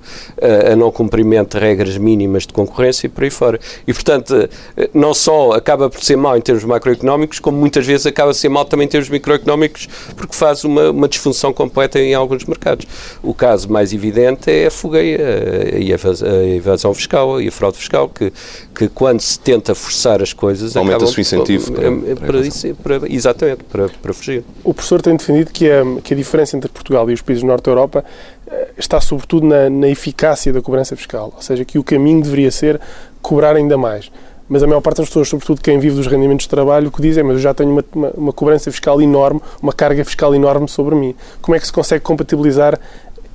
[0.71, 3.59] a não cumprimento de regras mínimas de concorrência e por aí fora.
[3.85, 8.05] E, portanto, eh, não só acaba por ser mau em termos macroeconómicos, como muitas vezes
[8.05, 12.13] acaba por ser mau também em termos microeconómicos, porque faz uma, uma disfunção completa em
[12.13, 12.85] alguns mercados.
[13.21, 18.09] O caso mais evidente é a fuga e a evasão fiscal e a fraude fiscal,
[18.09, 18.31] que,
[18.77, 23.01] que quando se tenta forçar as coisas aumenta-se o incentivo para, para, para, isso, para,
[23.09, 24.43] exatamente para, para fugir.
[24.63, 27.47] O professor tem defendido que a, que a diferença entre Portugal e os países do
[27.47, 28.05] Norte da Europa
[28.45, 32.51] eh, está sobretudo na, na eficácia da cobrança fiscal, ou seja, que o caminho deveria
[32.51, 32.79] ser
[33.19, 34.11] cobrar ainda mais
[34.49, 37.01] mas a maior parte das pessoas, sobretudo quem vive dos rendimentos de trabalho, o que
[37.01, 40.33] dizem é, mas eu já tenho uma, uma, uma, cobrança fiscal enorme, uma carga fiscal
[40.33, 41.13] enorme sobre mim.
[41.41, 42.79] Como é que se consegue compatibilizar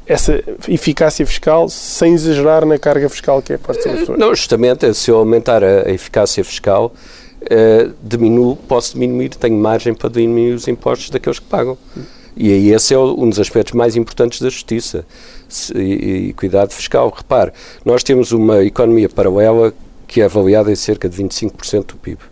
[0.07, 4.19] essa eficácia fiscal sem exagerar na carga fiscal que é parte das pessoas?
[4.19, 6.93] Não, justamente, se eu aumentar a, eficácia fiscal,
[7.43, 11.79] uh, diminuo, posso diminuir, tenho margem para diminuir os impostos daqueles que pagam.
[12.37, 15.05] E aí esse é um dos aspectos mais importantes da justiça
[15.75, 17.13] e, e cuidado fiscal.
[17.15, 17.53] Repare,
[17.85, 19.73] nós temos uma economia paralela
[20.09, 22.32] que é avaliada em cerca de 25% do PIB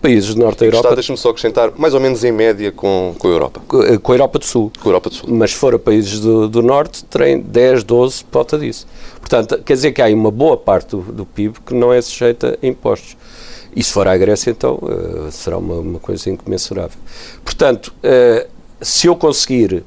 [0.00, 0.94] países do norte da Europa.
[0.94, 3.62] deixa-me só acrescentar, mais ou menos em média com, com a Europa.
[3.66, 4.72] Com, com a Europa do Sul.
[4.80, 5.28] Com a Europa do Sul.
[5.30, 8.86] Mas se for a países do, do norte, terem 10, 12 por volta disso.
[9.20, 12.58] Portanto, quer dizer que há uma boa parte do, do PIB que não é sujeita
[12.62, 13.16] a impostos.
[13.74, 16.98] E se for à Grécia, então uh, será uma, uma coisa incomensurável.
[17.44, 18.48] Portanto, uh,
[18.80, 19.84] se eu conseguir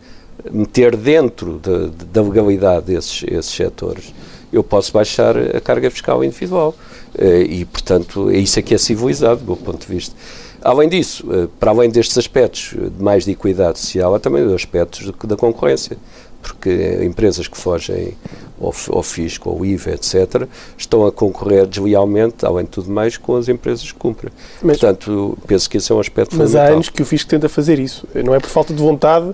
[0.51, 4.13] meter dentro de, de, da legalidade esses, esses setores,
[4.53, 6.75] eu posso baixar a carga fiscal individual.
[7.17, 10.15] Eh, e, portanto, é isso aqui é civilizado, do meu ponto de vista.
[10.61, 14.53] Além disso, eh, para além destes aspectos de mais de equidade social, há também os
[14.53, 15.97] aspectos da concorrência,
[16.43, 18.15] porque empresas que fogem
[18.61, 23.37] ao, ao fisco, ao IVA, etc., estão a concorrer deslealmente, além de tudo mais, com
[23.37, 24.31] as empresas que cumprem.
[24.61, 26.61] Mas, Portanto, penso que esse é um aspecto mas fundamental.
[26.63, 28.05] Mas há anos que o fisco tenta fazer isso.
[28.13, 29.33] Não é por falta de vontade,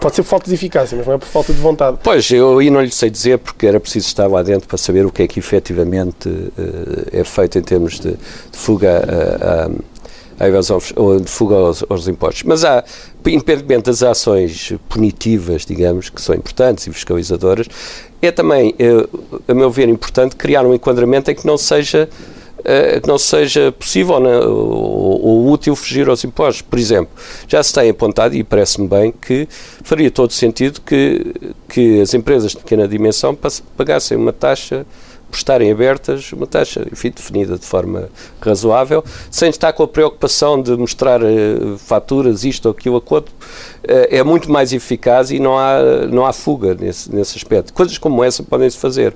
[0.00, 1.98] pode ser por falta de eficácia, mas não é por falta de vontade.
[2.02, 5.04] Pois, eu aí não lhe sei dizer, porque era preciso estar lá dentro para saber
[5.04, 6.52] o que é que efetivamente uh,
[7.12, 9.93] é feito em termos de, de fuga a, a
[10.38, 12.42] a evasão ou de fuga aos, aos, impostos.
[12.44, 12.84] Mas há,
[13.26, 17.66] independentemente das ações punitivas, digamos, que são importantes e fiscalizadoras,
[18.20, 19.06] é também, eh,
[19.46, 22.08] a meu ver, importante criar um enquadramento em que não seja
[22.64, 26.62] eh, que não seja possível né, ou, ou, útil fugir aos impostos.
[26.62, 27.12] Por exemplo,
[27.46, 29.46] já se tem apontado, e parece-me bem, que
[29.82, 31.34] faria todo sentido que,
[31.68, 33.36] que as empresas de pequena dimensão
[33.76, 34.86] pagassem uma taxa
[35.34, 38.08] por estarem abertas, uma taxa, enfim, definida de forma
[38.40, 44.06] razoável, sem estar com a preocupação de mostrar uh, faturas, isto ou aquilo, aquilo, uh,
[44.10, 47.74] é muito mais eficaz e não há, não há fuga nesse, nesse aspecto.
[47.74, 49.12] Coisas como essa podem-se fazer.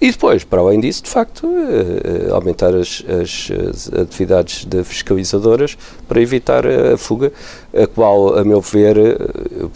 [0.00, 5.76] E depois, para além disso, de facto, uh, aumentar as, as, as, atividades de fiscalizadoras
[6.06, 7.32] para evitar a fuga,
[7.74, 9.70] a qual, a meu ver, uh,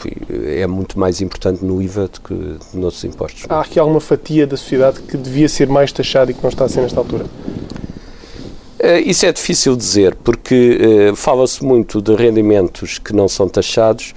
[0.47, 2.35] é muito mais importante no IVA do que
[2.73, 3.47] noutros impostos.
[3.49, 6.67] Há aqui alguma fatia da sociedade que devia ser mais taxada e que não está
[6.67, 7.25] a ser nesta altura?
[7.25, 14.15] Uh, isso é difícil dizer, porque fala-se muito de rendimentos que não são taxados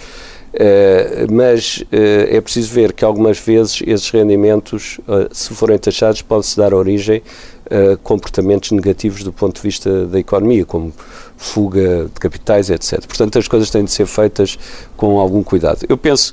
[0.55, 6.21] Uh, mas uh, é preciso ver que algumas vezes esses rendimentos, uh, se forem taxados,
[6.21, 7.21] pode-se dar origem
[7.69, 10.93] a comportamentos negativos do ponto de vista da economia, como
[11.35, 13.03] fuga de capitais, etc.
[13.05, 14.57] Portanto, as coisas têm de ser feitas
[14.95, 15.83] com algum cuidado.
[15.89, 16.31] Eu penso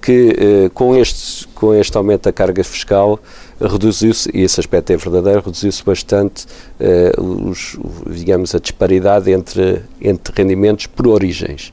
[0.00, 3.18] que com, este, com este aumento da carga fiscal
[3.60, 6.46] reduziu-se, e esse aspecto é verdadeiro, reduziu-se bastante,
[7.18, 7.76] os,
[8.08, 11.72] digamos, a disparidade entre, entre rendimentos por origens.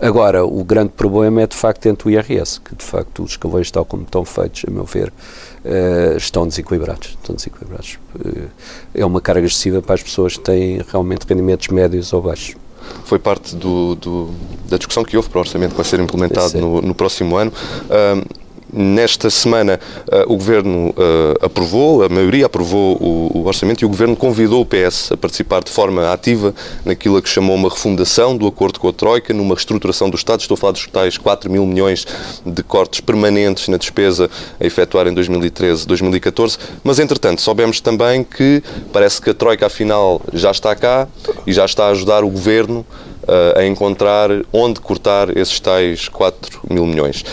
[0.00, 3.70] Agora, o grande problema é de facto entre o IRS, que de facto os escalões,
[3.70, 5.12] tal como estão feitos, a meu ver,
[5.64, 7.08] uh, estão desequilibrados.
[7.20, 7.98] Estão desequilibrados.
[8.14, 8.48] Uh,
[8.94, 12.56] é uma carga excessiva para as pessoas que têm realmente rendimentos médios ou baixos
[13.04, 14.30] foi parte do, do,
[14.68, 17.52] da discussão que houve para o orçamento que vai ser implementado no, no, próximo ano.
[18.72, 24.14] Nesta semana, uh, o Governo uh, aprovou, a maioria aprovou o, orçamento e o Governo
[24.14, 26.54] convidou o PS a participar de forma ativa
[26.84, 30.40] naquilo a que chamou uma refundação do acordo com a Troika, numa reestruturação do Estado.
[30.40, 32.06] Estou a falar dos tais 4 mil milhões
[32.46, 34.30] de cortes permanentes na despesa
[34.60, 36.58] a efetuar em 2013, 2014.
[36.84, 41.08] Mas, entretanto, soubemos também que parece que a Troika, afinal, já está cá
[41.46, 42.86] e já está a ajudar o Governo
[43.24, 47.24] uh, a encontrar onde cortar esses tais 4 mil milhões.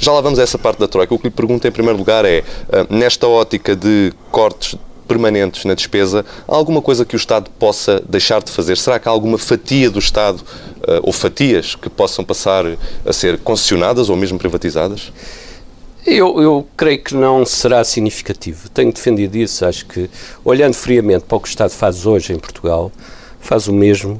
[0.00, 1.14] Já lá vamos a essa parte da Troika.
[1.14, 4.74] O que lhe pergunto em primeiro lugar é, ah, nesta ótica de cortes
[5.06, 8.78] permanentes na despesa, há alguma coisa que o Estado possa deixar de fazer?
[8.78, 10.42] Será que há alguma fatia do Estado
[10.88, 12.64] ah, ou fatias que possam passar
[13.04, 15.12] a ser concessionadas ou mesmo privatizadas?
[16.06, 18.70] Eu, eu, creio que não será significativo.
[18.70, 19.66] Tenho defendido isso.
[19.66, 20.08] Acho que,
[20.42, 22.90] olhando friamente para o que o Estado faz hoje em Portugal,
[23.38, 24.16] faz o mesmo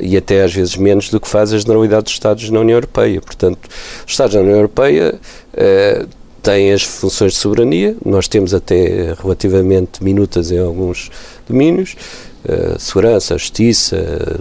[0.00, 3.20] e até às vezes menos do que faz a generalidade dos Estados na União Europeia.
[3.20, 3.68] Portanto,
[4.04, 5.14] os Estados da União Europeia
[5.54, 6.08] uh,
[6.42, 11.10] têm as funções de soberania, nós temos até relativamente minutas em alguns
[11.48, 11.96] domínios,
[12.44, 13.96] uh, segurança, justiça,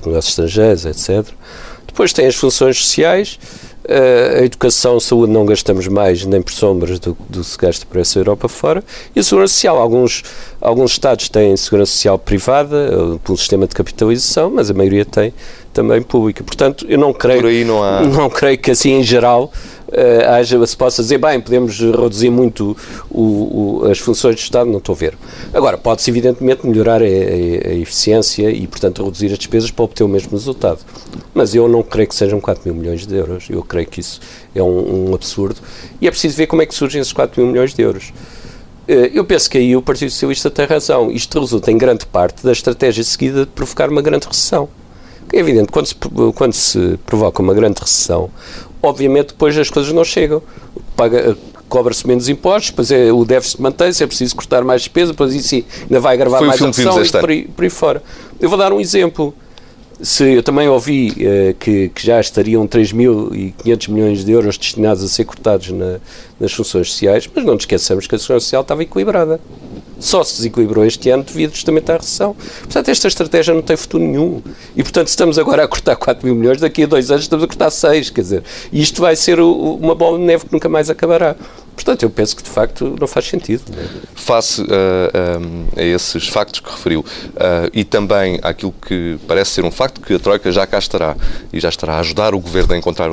[0.06, 1.34] negócios estrangeiros, etc.
[1.86, 3.39] Depois tem as funções sociais,
[3.88, 8.00] a educação, a saúde não gastamos mais nem por sombras do que se gasta por
[8.00, 8.84] essa Europa fora.
[9.15, 10.24] E a segurança social, alguns,
[10.62, 15.06] alguns Estados têm segurança social privada, eh, por um sistema de capitalização, mas a maioria
[15.06, 15.34] tem
[15.74, 16.44] também pública.
[16.44, 18.02] Portanto, eu não creio, por aí não, há...
[18.02, 19.52] não creio que assim em geral
[19.89, 22.75] uh, haja, se possa dizer, bem, podemos reduzir muito
[23.10, 25.17] o, o, as funções do Estado, não estou a ver.
[25.54, 30.04] Agora, pode-se evidentemente melhorar a, a, a, eficiência e, portanto, reduzir as despesas para obter
[30.04, 30.80] o mesmo resultado.
[31.34, 33.47] Mas eu não creio que sejam 4 mil milhões de euros.
[33.49, 34.19] Eu creio que isso
[34.56, 35.60] é um, um absurdo.
[35.99, 38.13] E é preciso ver como é que surgem esses 4 mil milhões de euros.
[38.89, 41.12] Eh, eu penso que aí o Partido Socialista tem razão.
[41.12, 44.67] Isto resulta em grande parte da estratégia seguida de provocar uma grande recessão.
[45.32, 45.96] É evidente, quando se,
[46.36, 48.30] quando se provoca uma grande recessão,
[48.82, 50.42] obviamente depois as coisas não chegam.
[50.96, 51.38] Paga,
[51.68, 55.63] cobra-se menos impostos, depois é, o déficit mantém-se, é preciso cortar mais despesa, depois isso
[55.84, 58.04] ainda vai agravar mais a recessão e por aí, por aí fora.
[58.39, 59.34] Eu vou dar um exemplo.
[60.02, 65.10] Se, eu também ouvi uh, que, que, já estariam 3.500 milhões de euros destinados a
[65.10, 66.00] ser cortados na,
[66.39, 69.42] nas funções sociais, mas não nos esqueçamos que a Segurança Social estava equilibrada
[70.00, 72.36] só se desequilibrou este ano devido justamente à recessão.
[72.62, 74.42] Portanto, esta estratégia não tem futuro nenhum.
[74.76, 77.48] E, portanto, estamos agora a cortar 4 mil milhões, daqui a dois anos estamos a
[77.48, 80.90] cortar 6, quer dizer, e isto vai ser uma bola de neve que nunca mais
[80.90, 81.36] acabará.
[81.80, 83.63] Portanto, eu penso que de facto não faz sentido.
[84.13, 89.63] Face uh, uh, a esses factos que referiu uh, e também àquilo que parece ser
[89.63, 91.15] um facto, que a Troika já cá estará
[91.54, 93.10] e já estará a ajudar o Governo a encontrar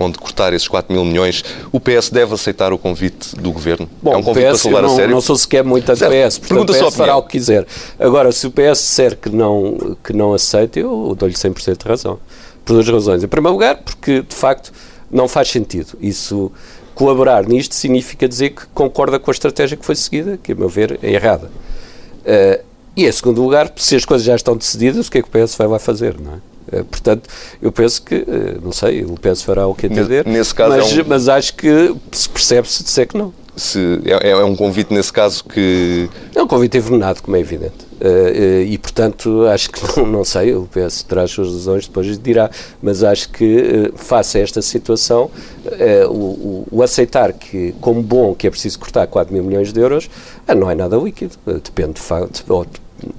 [0.00, 3.86] onde cortar esses 4 mil milhões, o PS deve aceitar o convite do Governo?
[4.02, 5.14] Bom, é um convite PS, para levar não, a sério?
[5.14, 7.66] não sou sequer muito a PS, portanto Pergunta o PS fará o que quiser.
[7.98, 12.18] Agora, se o PS disser que não, que não aceita, eu dou-lhe 100% de razão.
[12.64, 13.22] Por duas razões.
[13.22, 14.72] Em primeiro lugar, porque de facto
[15.10, 15.96] não faz sentido.
[16.00, 16.50] Isso
[16.98, 20.68] colaborar nisto significa dizer que concorda com a estratégia que foi seguida, que, a meu
[20.68, 21.46] ver, é errada.
[21.46, 22.60] Uh,
[22.96, 25.30] e, em segundo lugar, se as coisas já estão decididas, o que é que o
[25.30, 26.80] PS vai lá fazer, não é?
[26.80, 27.30] Uh, portanto,
[27.62, 30.98] eu penso que, uh, não sei, o PS fará o que entender, Nesse caso mas,
[30.98, 31.04] é um...
[31.06, 33.32] mas acho que se percebe se disser que não.
[33.58, 36.08] Se, é, é um convite, nesse caso, que...
[36.34, 37.88] É um convite envenenado, como é evidente.
[38.00, 42.18] Uh, e, portanto, acho que, não, não sei, o PS terá as suas razões, depois
[42.18, 42.48] dirá,
[42.80, 45.30] mas acho que, uh, face a esta situação,
[45.64, 49.80] uh, o, o, aceitar que, como bom, que é preciso cortar 4 mil milhões de
[49.80, 50.08] euros,
[50.56, 51.34] não é nada líquido.
[51.44, 52.44] depende de facto,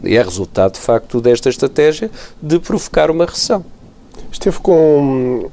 [0.04, 2.10] é resultado, de facto, desta estratégia
[2.41, 3.63] de provocar uma recessão.
[4.32, 5.49] Esteve com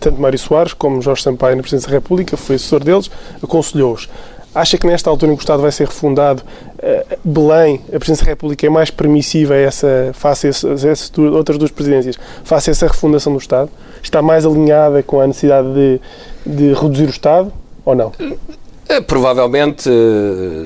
[0.00, 3.10] tanto Mário Soares como Jorge Sampaio na Presidência da República, foi assessor deles,
[3.42, 4.08] aconselhou-os.
[4.52, 6.42] Acha que nesta altura em que o Estado vai ser refundado,
[7.22, 11.70] Belém, a Presidência da República, é mais permissiva a essa, face a essas, outras duas
[11.70, 13.70] presidências, face a essa refundação do Estado?
[14.02, 16.00] Está mais alinhada com a necessidade de,
[16.44, 17.52] de reduzir o Estado
[17.84, 18.12] ou não?
[18.88, 20.64] É, provavelmente eh,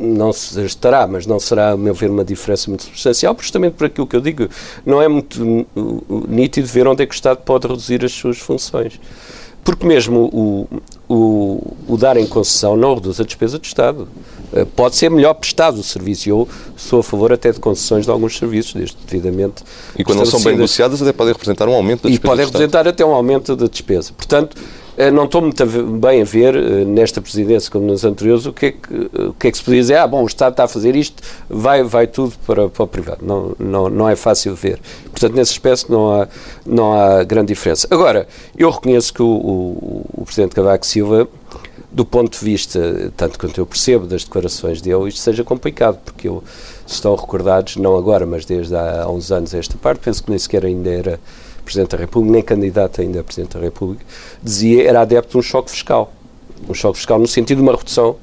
[0.00, 3.86] não se estará, mas não será, a meu ver, uma diferença muito substancial, justamente por
[3.86, 4.48] aquilo que eu digo,
[4.84, 5.66] não é muito
[6.28, 8.98] nítido ver onde é que o Estado pode reduzir as suas funções.
[9.62, 10.68] Porque mesmo o,
[11.06, 14.08] o, o dar em concessão não reduz a despesa do Estado.
[14.54, 18.10] Eh, pode ser melhor prestado o serviço eu sou a favor até de concessões de
[18.10, 19.62] alguns serviços, desde devidamente.
[19.98, 22.26] E quando não são bem negociadas, até podem representar um aumento da despesa.
[22.26, 24.12] E podem representar até um aumento da despesa.
[24.16, 24.56] Portanto,
[25.08, 25.64] não estou muito
[26.00, 28.94] bem a ver eh, nesta presidência como nas anteriores o que é que,
[29.28, 31.22] o que, é que se podia dizer, ah, bom, o Estado está a fazer isto,
[31.48, 33.24] vai, vai tudo para, para o privado.
[33.24, 34.80] Não, não, não é fácil ver.
[35.04, 36.28] Portanto, nesse aspecto não há,
[36.66, 37.86] não há grande diferença.
[37.90, 41.28] Agora, eu reconheço que o, o, o Presidente Cavaco Silva
[41.92, 46.28] do ponto de vista, tanto quanto eu percebo das declarações dele, isto seja complicado, porque
[46.28, 46.42] eu,
[46.86, 50.30] se estão recordados, não agora, mas desde há, há uns anos esta parte, penso que
[50.30, 51.20] nem sequer ainda era
[51.62, 54.04] Presidente da República, nem candidato ainda a Presidente da República,
[54.42, 56.12] dizia era adepto de um choque fiscal.
[56.68, 58.16] Um choque fiscal no sentido de uma redução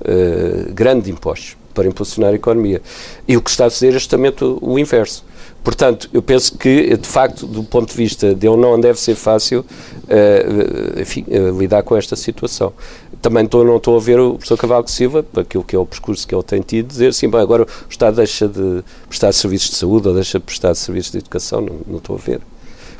[0.00, 2.82] uh, grande de impostos para impulsionar a economia.
[3.26, 5.24] E o que está a fazer é justamente o, o inverso.
[5.64, 9.60] Portanto, eu penso que, de facto, do ponto de vista dele, não deve ser fácil
[9.60, 12.72] uh, enfim, uh, lidar com esta situação.
[13.20, 16.26] Também tô, não estou a ver o professor Cavalo Silva, aquilo que é o percurso
[16.26, 19.76] que ele tem tido, dizer assim, bem, agora o Estado deixa de prestar serviços de
[19.76, 22.40] saúde ou deixa de prestar serviços de educação, não estou a ver.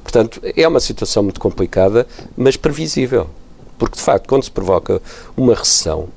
[0.03, 3.29] Portanto, é uma situação muito complicada, mas previsível.
[3.79, 5.01] Porque, de facto, quando se provoca
[5.37, 6.09] uma recessão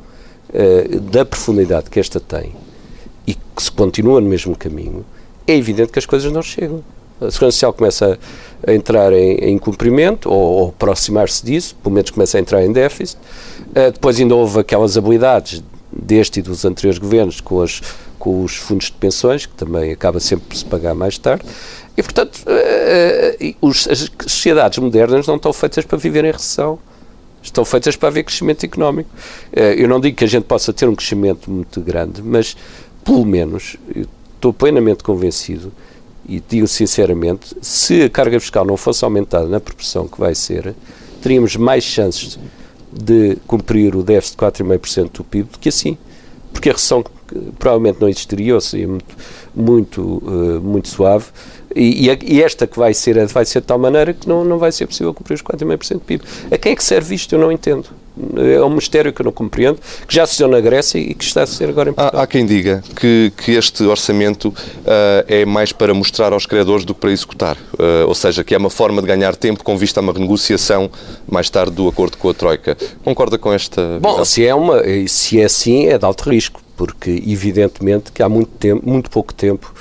[0.50, 2.54] uh, da profundidade que esta tem
[3.26, 5.06] e que se continua no mesmo caminho,
[5.48, 6.84] é evidente que as coisas não chegam.
[7.22, 8.20] A Segurança Social começa
[8.68, 12.72] a entrar em, em cumprimento, ou, ou aproximar-se disso, pelo menos começa a entrar em
[12.72, 13.18] déficit.
[13.70, 17.82] Uh, depois ainda houve aquelas habilidades deste e dos anteriores governos com, as,
[18.20, 21.46] com os fundos de pensões, que também acaba sempre por se pagar mais tarde.
[21.98, 26.78] E, portanto, uh, os, as sociedades modernas não estão feitas para viver em recessão.
[27.42, 29.10] Estão feitas para haver crescimento económico.
[29.54, 32.58] Uh, eu não digo que a gente possa ter um crescimento muito grande, mas,
[33.04, 33.78] pelo menos,
[34.36, 35.72] estou plenamente convencido
[36.28, 40.74] e digo sinceramente, se a carga fiscal não fosse aumentada na proporção que vai ser,
[41.22, 42.40] teríamos mais chances
[42.92, 45.98] de cumprir o déficit de 4,5% do PIB do que assim.
[46.52, 47.04] Porque a recessão
[47.60, 49.16] provavelmente não existiria, ou seria muito,
[49.54, 50.24] muito,
[50.64, 51.26] muito suave,
[51.76, 54.72] e, e, esta que vai ser, vai ser de tal maneira que não, não vai
[54.72, 56.24] ser possível cumprir os 4,5% do PIB.
[56.50, 57.36] A quem é que serve isto?
[57.36, 57.88] Eu não entendo.
[58.38, 61.26] É um mistério que eu não compreendo, que já se deu na Grécia e que
[61.26, 62.22] está a ser agora em Portugal.
[62.22, 66.86] Há, há quem diga que, que este orçamento uh, é mais para mostrar aos credores
[66.86, 67.58] do que para executar.
[67.74, 70.90] Uh, ou seja, que é uma forma de ganhar tempo com vista a uma renegociação
[71.30, 72.78] mais tarde do acordo com a Troika.
[73.04, 74.00] Concorda com esta.
[74.00, 78.30] Bom, se é, uma, se é assim, é de alto risco, porque evidentemente que há
[78.30, 79.74] muito, tempo, muito pouco tempo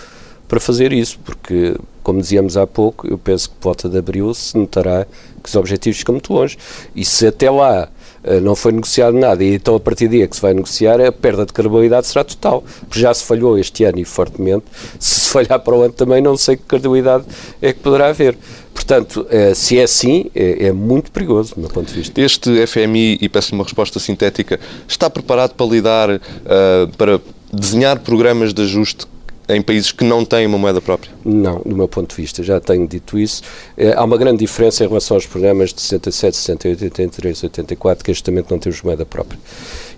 [0.55, 4.33] para fazer isso, porque, como dizíamos há pouco, eu penso que por volta de abril
[4.33, 5.05] se notará
[5.43, 6.57] que os objetivos ficam muito longe.
[6.95, 7.88] E se até lá
[8.23, 11.01] uh, não foi negociado nada e então a partir do dia que se vai negociar,
[11.01, 12.62] a perda de credibilidade será total.
[12.83, 14.64] Porque já se falhou este ano e fortemente.
[15.01, 17.25] Se se falhar para o ano também, não sei que credibilidade
[17.61, 18.38] é que poderá haver.
[18.73, 22.21] Portanto, uh, se é assim, é, é, muito perigoso, do meu ponto de vista.
[22.21, 27.21] Este FMI, e peço-lhe uma resposta sintética, está preparado para lidar, uh, para
[27.53, 29.09] desenhar programas de ajuste
[29.48, 31.12] em países que não têm uma moeda própria?
[31.24, 33.42] Não, do meu ponto de vista, já tenho dito isso.
[33.76, 38.12] É, há uma grande diferença em relação aos programas de 67, 68, 83, 84, que
[38.12, 39.38] justamente não temos moeda própria.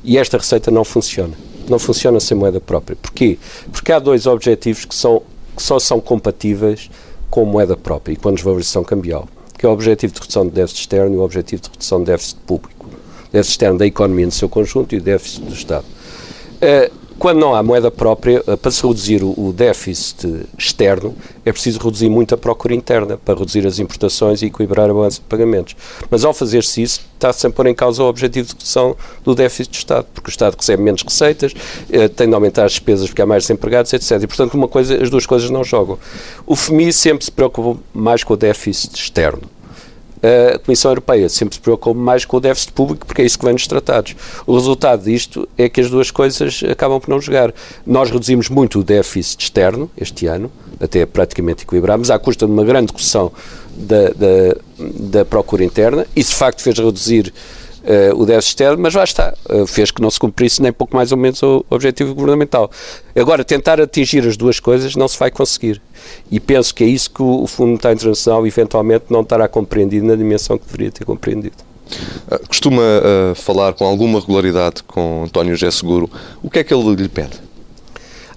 [0.03, 1.35] E esta receita não funciona.
[1.69, 2.97] Não funciona sem moeda própria.
[3.01, 3.39] Porquê?
[3.71, 5.23] Porque há dois objetivos que, são,
[5.57, 6.91] que só são compatíveis
[7.31, 10.53] com moeda própria e com a desvalorização cambial, que é o objetivo de redução de
[10.53, 12.89] déficit externo e o objetivo de redução de déficit público.
[13.33, 15.85] Déficit externo da economia no seu conjunto e o déficit do Estado.
[16.57, 21.79] Uh, quando não há moeda própria, eh, para se reduzir o déficit externo, é preciso
[21.79, 25.75] reduzir muito a procura interna, para reduzir as importações e equilibrar a balança de pagamentos.
[26.11, 29.35] Mas ao fazer-se isso, está -se a pôr em causa o objetivo de redução do
[29.35, 31.55] déficit do Estado, porque o Estado recebe menos receitas,
[31.91, 34.23] eh, tem de aumentar as despesas porque há mais desempregados, etc.
[34.23, 35.99] E, portanto, uma coisa, as duas coisas não jogam.
[36.47, 39.43] O FMI sempre se preocupa mais com o déficit externo
[40.55, 43.45] a Comissão Europeia sempre se preocupa mais com o déficit público, porque é isso que
[43.45, 44.17] vem nos tratados.
[44.47, 47.53] O resultado disto é que as duas coisas acabam por não jogar.
[47.87, 50.51] Nós reduzimos muito o déficit externo este ano,
[50.81, 53.33] até praticamente equilibramos, à custa de uma grande redução
[53.77, 56.07] da, da, da procura interna.
[56.17, 57.33] Isso, de facto, fez reduzir
[57.87, 61.13] uh, o déficit mas lá está, uh, fez que não se cumprisse nem pouco mais
[61.13, 62.71] ou menos o objetivo governamental.
[63.15, 65.81] Agora, tentar atingir as duas coisas não se vai conseguir.
[66.31, 70.15] E penso que é isso que o Fundo Monetário Internacional eventualmente não estará compreendido na
[70.15, 71.57] dimensão que deveria ter compreendido.
[72.31, 76.11] Uh, costuma uh, falar com alguma regularidade com António José Seguro.
[76.43, 77.47] O que é que ele lhe pede?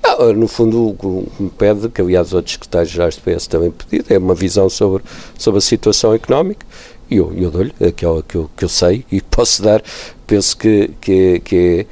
[0.01, 4.05] Ah, no fundo, o que me pede, que aliás outros secretários-gerais do PS também pediram,
[4.09, 5.03] é uma visão sobre,
[5.37, 6.65] sobre a situação económica
[7.09, 9.81] e eu, eu dou-lhe aquela que eu, que eu sei e posso dar.
[10.27, 11.85] Penso que, que, que é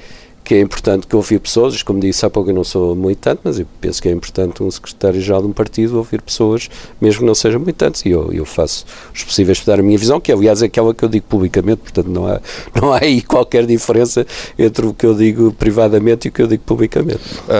[0.47, 3.59] que é importante que ouvir pessoas, como disse há pouco eu não sou militante, mas
[3.59, 6.69] eu penso que é importante um secretário-geral de um partido ouvir pessoas,
[7.01, 9.97] mesmo que não sejam militantes, e eu, eu faço os possíveis para dar a minha
[9.97, 12.39] visão, que aliás é aquela que eu digo publicamente, portanto não há,
[12.81, 14.25] não há aí qualquer diferença
[14.57, 17.19] entre o que eu digo privadamente e o que eu digo publicamente.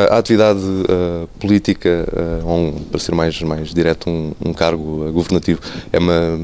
[0.10, 2.08] A atividade uh, política,
[2.41, 5.60] uh, um, para ser mais, mais direto, um, um cargo governativo,
[5.91, 6.39] é uma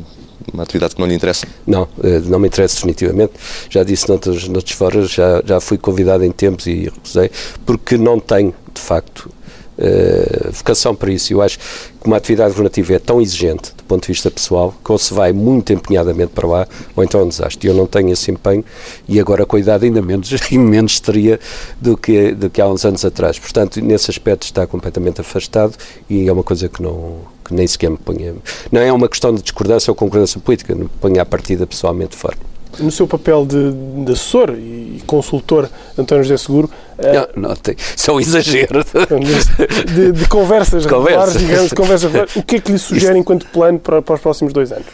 [0.51, 1.47] uma atividade que não lhe interessa?
[1.65, 3.33] Não, eh, não me interessa definitivamente.
[3.69, 7.29] Já disse noutros, noutros foros, já, já fui convidado em tempos e recusei,
[7.65, 9.29] porque não tenho, de facto,
[9.77, 11.33] uh, vocação para isso.
[11.33, 14.91] Eu acho que uma atividade governativa é tão exigente, do ponto de vista pessoal, que
[14.91, 17.67] ou se vai muito empenhadamente para lá, ou então é um desastre.
[17.67, 18.63] Eu não tenho esse empenho
[19.07, 21.39] e agora com a idade ainda menos, menos teria
[21.79, 23.39] do que, do que há uns anos atrás.
[23.39, 25.75] Portanto, nesse aspecto está completamente afastado
[26.09, 28.33] e é uma coisa que não que nem sequer me ponha.
[28.71, 32.37] Não é uma questão de discordância ou concordância política, me ponha a partida pessoalmente fora.
[32.79, 33.71] No seu papel de,
[34.05, 36.69] de assessor e consultor António José Seguro.
[36.97, 38.85] Eh, não, não tem, são exageros.
[39.93, 43.45] De, de conversas regulares, digamos, de conversas regulares, o que é que lhe sugere enquanto
[43.47, 44.87] plano para, para os próximos dois anos?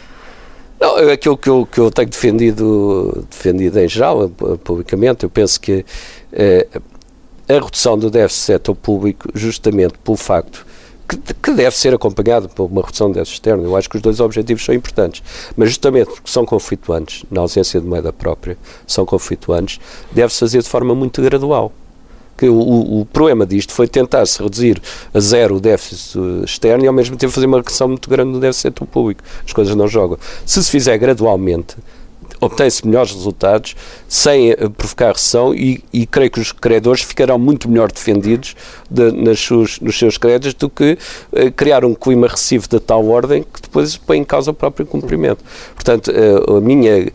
[0.80, 4.30] Não, aquilo que eu, que eu tenho defendido, defendido em geral,
[4.64, 5.84] publicamente, eu penso que
[6.32, 6.66] eh,
[7.48, 10.64] a redução do déficit setor público, justamente pelo facto
[11.16, 13.64] que, que, deve ser acompanhado por uma redução do déficit externo.
[13.64, 15.22] Eu acho que os dois objetivos são importantes,
[15.56, 18.56] mas justamente porque são conflituantes, na ausência de moeda própria,
[18.86, 19.80] são conflituantes,
[20.12, 21.72] deve-se fazer de forma muito gradual.
[22.36, 24.80] Que o, o, o, problema disto foi tentar-se reduzir
[25.12, 28.40] a zero o déficit externo e ao mesmo tempo fazer uma redução muito grande do
[28.40, 29.22] déficit público.
[29.44, 30.16] As coisas não jogam.
[30.46, 31.76] Se se fizer gradualmente,
[32.40, 33.76] obtém-se melhores resultados
[34.08, 38.56] sem uh, provocar recessão e, e, creio que os credores ficarão muito melhor defendidos
[38.90, 40.98] de, nas suas, nos seus créditos do que
[41.32, 44.86] uh, criar um clima recessivo de tal ordem que depois põe em causa o próprio
[44.86, 45.44] cumprimento.
[45.74, 47.12] Portanto, uh, a minha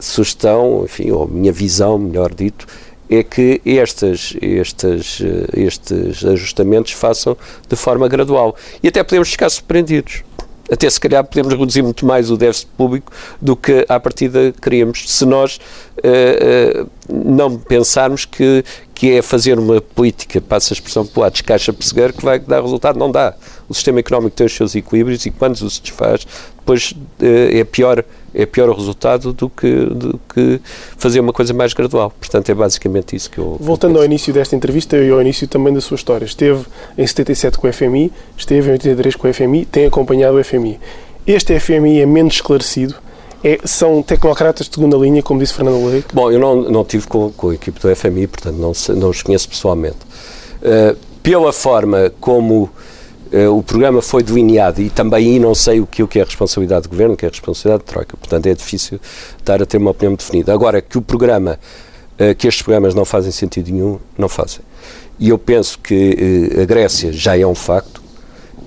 [0.00, 2.66] sugestão, enfim, ou a minha visão, melhor dito,
[3.08, 5.22] é que estes, estes,
[5.54, 7.34] estes ajustamentos façam
[7.66, 8.54] de forma gradual.
[8.82, 10.22] E até podemos ficar surpreendidos
[10.70, 15.04] até se calhar podemos reduzir muito mais o déficit público do que à partida queríamos,
[15.10, 15.58] se nós
[15.98, 18.64] uh, uh, não pensarmos que,
[19.02, 22.96] que é fazer uma política, passa a expressão popular, descaixa pessegueiro, que vai dar resultado.
[22.96, 23.34] Não dá.
[23.68, 26.24] O sistema económico tem os seus equilíbrios e quando se desfaz,
[26.56, 30.60] depois uh, é pior é pior o resultado do que, do que
[30.96, 32.12] fazer uma coisa mais gradual.
[32.16, 33.56] Portanto, é basicamente isso que eu.
[33.58, 36.64] Voltando ao início desta entrevista e ao início também da sua história, esteve
[36.96, 40.78] em 77 com o FMI, esteve em 83 com o FMI, tem acompanhado o FMI.
[41.26, 42.94] Este FMI é menos esclarecido.
[43.44, 46.08] É, são tecnocratas de segunda linha, como disse Fernando Leite?
[46.12, 49.22] Bom, eu não, não tive com, com a equipe do FMI, portanto não, não os
[49.22, 49.98] conheço pessoalmente.
[50.62, 52.70] Uh, pela forma como
[53.32, 56.22] Uh, o programa foi delineado e também aí não sei o que, o que é
[56.22, 58.14] responsabilidade do Governo, o que é responsabilidade de Troika.
[58.14, 59.00] Portanto, é difícil
[59.38, 60.52] estar a ter uma opinião definida.
[60.52, 61.58] Agora, que o programa,
[62.20, 64.60] uh, que estes programas não fazem sentido nenhum, não fazem.
[65.18, 68.01] E eu penso que a Grécia já é um facto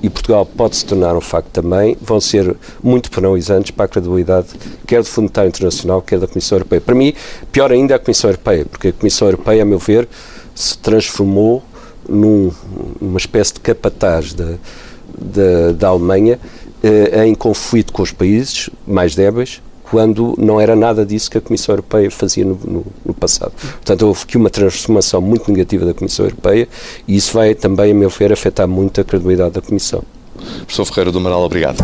[0.05, 4.49] e Portugal pode se tornar um facto também, vão ser muito penalizantes para a credibilidade
[4.85, 6.79] quer do Fundo Monetário Internacional, quer da Comissão Europeia.
[6.79, 7.11] Para mim,
[7.51, 10.07] pior ainda é a Comissão Europeia, porque a Comissão Europeia, a meu ver,
[10.53, 11.63] se transformou
[12.07, 12.51] num,
[13.01, 14.57] numa espécie de capataz da,
[15.17, 16.39] da, da Alemanha
[16.83, 21.41] eh, em conflito com os países mais débeis, quando não era nada disso que a
[21.41, 23.51] Comissão Europeia fazia no, no, no, passado.
[23.55, 26.67] Portanto, houve aqui uma transformação muito negativa da Comissão Europeia
[27.07, 30.03] e isso vai também, a meu ver, afetar muito a credibilidade da Comissão.
[30.35, 31.77] Professor Ferreira do Amaral, obrigado.